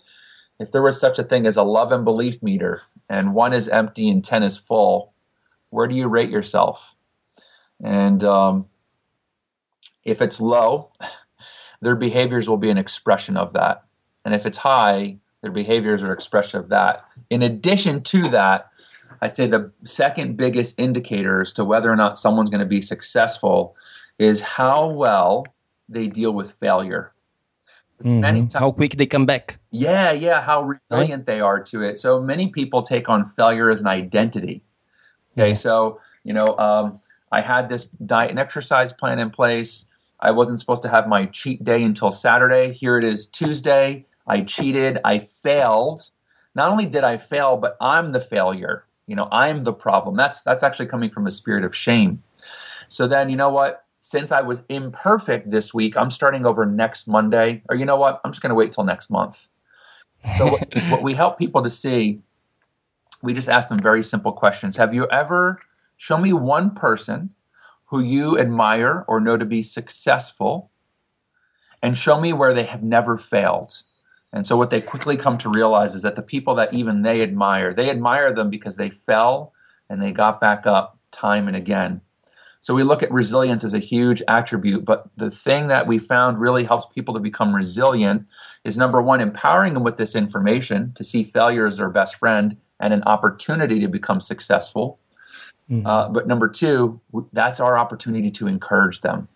[0.62, 3.68] if there was such a thing as a love and belief meter, and one is
[3.68, 5.14] empty and ten is full.
[5.72, 6.95] Where do you rate yourself?
[7.84, 8.68] And um,
[10.04, 10.92] if it's low,
[11.82, 13.84] their behaviors will be an expression of that.
[14.24, 17.06] And if it's high, their behaviors are expression of that.
[17.30, 18.70] In addition to that,
[19.22, 22.82] I'd say the second biggest indicator as to whether or not someone's going to be
[22.82, 23.76] successful
[24.18, 25.46] is how well
[25.88, 27.14] they deal with failure.
[28.04, 28.58] Mm-hmm.
[28.58, 29.58] How quick they come back.
[29.72, 31.26] Yeah, yeah, how resilient right?
[31.26, 31.98] they are to it.
[31.98, 34.64] So many people take on failure as an identity.
[35.38, 35.54] Okay, yeah.
[35.54, 37.00] so you know, um,
[37.32, 39.86] I had this diet and exercise plan in place.
[40.20, 42.72] I wasn't supposed to have my cheat day until Saturday.
[42.74, 44.06] Here it is Tuesday.
[44.28, 45.00] I cheated.
[45.04, 46.10] I failed.
[46.56, 48.86] Not only did I fail, but I'm the failure.
[49.08, 50.16] You know, I'm the problem.
[50.16, 52.24] That's that's actually coming from a spirit of shame.
[52.88, 53.86] So then, you know what?
[54.00, 57.62] Since I was imperfect this week, I'm starting over next Monday.
[57.70, 58.22] Or you know what?
[58.24, 59.48] I'm just going to wait till next month.
[60.38, 62.22] So what, what we help people to see,
[63.22, 64.76] we just ask them very simple questions.
[64.78, 65.60] Have you ever
[65.98, 67.32] Show me one person
[67.86, 70.72] who you admire or know to be successful,
[71.82, 73.84] and show me where they have never failed.
[74.34, 77.22] And so, what they quickly come to realize is that the people that even they
[77.22, 79.54] admire, they admire them because they fell
[79.90, 82.02] and they got back up time and again.
[82.60, 86.42] So, we look at resilience as a huge attribute, but the thing that we found
[86.42, 88.26] really helps people to become resilient
[88.66, 92.58] is number one, empowering them with this information to see failure as their best friend
[92.80, 95.00] and an opportunity to become successful.
[95.70, 95.86] Mm-hmm.
[95.86, 97.00] Uh, but number two,
[97.34, 99.28] that's our opportunity to encourage them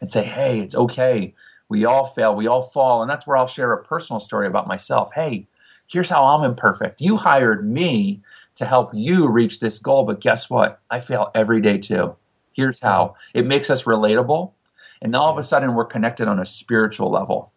[0.00, 1.34] and say, hey, it's okay.
[1.68, 3.02] We all fail, we all fall.
[3.02, 5.10] And that's where I'll share a personal story about myself.
[5.14, 5.46] Hey,
[5.86, 7.00] here's how I'm imperfect.
[7.00, 8.20] You hired me
[8.56, 10.80] to help you reach this goal, but guess what?
[10.90, 12.14] I fail every day too.
[12.52, 14.52] Here's how it makes us relatable.
[15.00, 17.52] And now all of a sudden, we're connected on a spiritual level.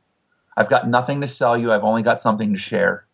[0.55, 3.05] I've got nothing to sell you, I've only got something to share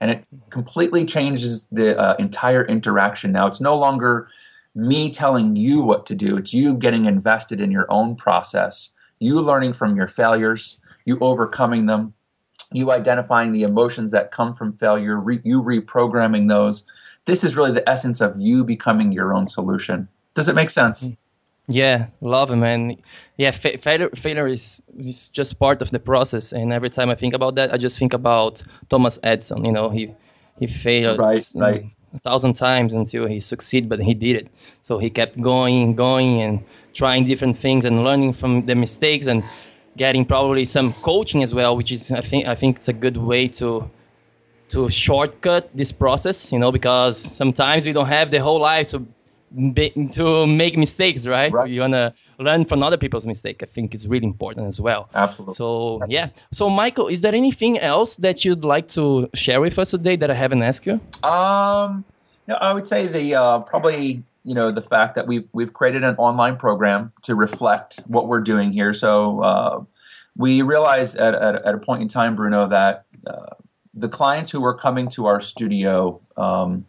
[0.00, 3.32] and it completely changes the uh, entire interaction.
[3.32, 4.28] Now it's no longer
[4.74, 9.40] me telling you what to do, it's you getting invested in your own process, you
[9.40, 12.14] learning from your failures, you overcoming them,
[12.72, 16.84] you identifying the emotions that come from failure, re- you reprogramming those.
[17.26, 20.08] This is really the essence of you becoming your own solution.
[20.34, 21.04] Does it make sense?
[21.04, 21.14] Mm-hmm.
[21.68, 22.96] Yeah, love it, man.
[23.36, 26.52] Yeah, fa- failure, failure is, is just part of the process.
[26.52, 29.64] And every time I think about that, I just think about Thomas Edison.
[29.64, 30.14] You know, he
[30.58, 31.84] he failed right, right.
[32.14, 34.48] a thousand times until he succeeded, but he did it.
[34.82, 39.42] So he kept going, going, and trying different things and learning from the mistakes and
[39.96, 43.16] getting probably some coaching as well, which is I think I think it's a good
[43.16, 43.88] way to
[44.70, 46.52] to shortcut this process.
[46.52, 49.06] You know, because sometimes we don't have the whole life to
[50.12, 51.52] to make mistakes, right?
[51.52, 51.68] right?
[51.68, 53.62] You wanna learn from other people's mistake.
[53.62, 55.08] I think it's really important as well.
[55.14, 55.54] Absolutely.
[55.54, 56.28] So yeah.
[56.52, 60.30] So Michael, is there anything else that you'd like to share with us today that
[60.30, 61.00] I haven't asked you?
[61.28, 62.04] Um,
[62.50, 66.04] know, I would say the uh, probably you know the fact that we've we've created
[66.04, 68.92] an online program to reflect what we're doing here.
[68.92, 69.84] So uh,
[70.36, 73.54] we realized at, at, at, a point in time, Bruno, that uh,
[73.94, 76.20] the clients who were coming to our studio.
[76.36, 76.86] Um,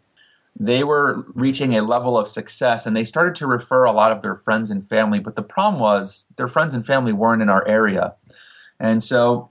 [0.62, 4.22] they were reaching a level of success and they started to refer a lot of
[4.22, 5.18] their friends and family.
[5.18, 8.14] But the problem was their friends and family weren't in our area.
[8.78, 9.50] And so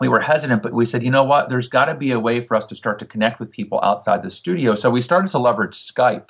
[0.00, 1.48] we were hesitant, but we said, you know what?
[1.48, 4.22] There's got to be a way for us to start to connect with people outside
[4.22, 4.74] the studio.
[4.74, 6.28] So we started to leverage Skype,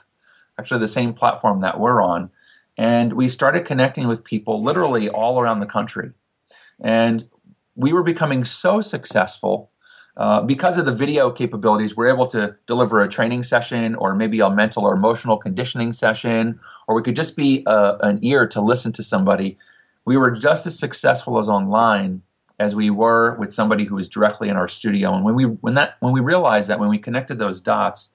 [0.61, 2.31] actually the same platform that we're on,
[2.77, 6.13] and we started connecting with people literally all around the country.
[6.81, 7.29] And
[7.75, 9.73] we were becoming so successful
[10.19, 14.41] uh, because of the video capabilities, we're able to deliver a training session or maybe
[14.41, 16.59] a mental or emotional conditioning session,
[16.89, 19.57] or we could just be a, uh, an ear to listen to somebody.
[20.05, 22.23] We were just as successful as online
[22.59, 25.15] as we were with somebody who was directly in our studio.
[25.15, 28.11] And when we when that when we realized that when we connected those dots,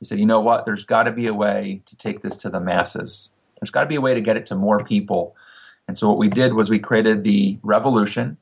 [0.00, 0.66] we said, you know what?
[0.66, 3.32] There's got to be a way to take this to the masses.
[3.58, 5.34] There's got to be a way to get it to more people.
[5.88, 8.36] And so what we did was we created the Revolution,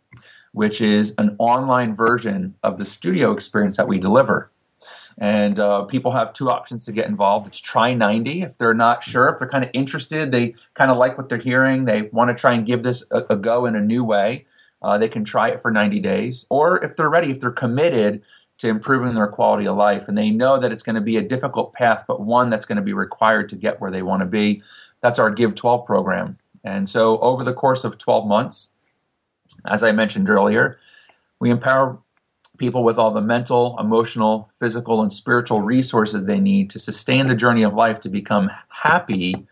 [0.53, 4.51] which is an online version of the studio experience that we deliver.
[5.19, 7.47] And uh, people have two options to get involved.
[7.47, 10.99] It's try 90 if they're not sure, if they're kind of interested, they kind of
[10.99, 13.77] like what they're hearing, they want to try and give this a, a go in
[13.77, 14.47] a new way.
[14.83, 16.45] Uh, they can try it for 90 days.
[16.51, 18.23] Or if they're ready, if they're committed
[18.59, 21.23] to improving their quality of life and they know that it's going to be a
[21.23, 24.27] difficult path, but one that's going to be required to get where they want to
[24.27, 24.63] be,
[25.01, 26.39] that's our Give 12 program.
[26.65, 28.71] And so over the course of 12 months,
[29.67, 30.79] as I mentioned earlier,
[31.41, 31.99] we empower
[32.59, 37.35] people with all the mental, emotional, physical, and spiritual resources they need to sustain the
[37.35, 39.47] journey of life to become happy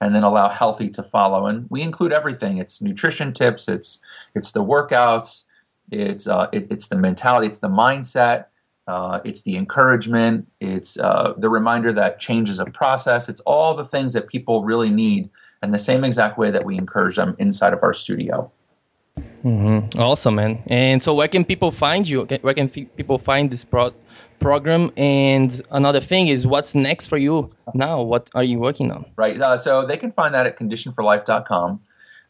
[0.00, 1.46] and then allow healthy to follow.
[1.46, 2.58] And we include everything.
[2.58, 3.68] It's nutrition tips.
[3.68, 3.98] It's
[4.34, 5.44] it's the workouts.
[5.90, 7.46] It's uh, it, it's the mentality.
[7.46, 8.46] It's the mindset.
[8.86, 10.46] Uh, it's the encouragement.
[10.60, 13.28] It's uh, the reminder that change is a process.
[13.28, 15.28] It's all the things that people really need,
[15.62, 18.50] and the same exact way that we encourage them inside of our studio.
[19.46, 20.00] Mm-hmm.
[20.00, 20.60] Awesome, man.
[20.66, 22.24] And so, where can people find you?
[22.40, 23.94] Where can people find this pro-
[24.40, 24.90] program?
[24.96, 28.02] And another thing is, what's next for you now?
[28.02, 29.04] What are you working on?
[29.14, 29.40] Right.
[29.40, 31.80] Uh, so they can find that at conditionforlife.com.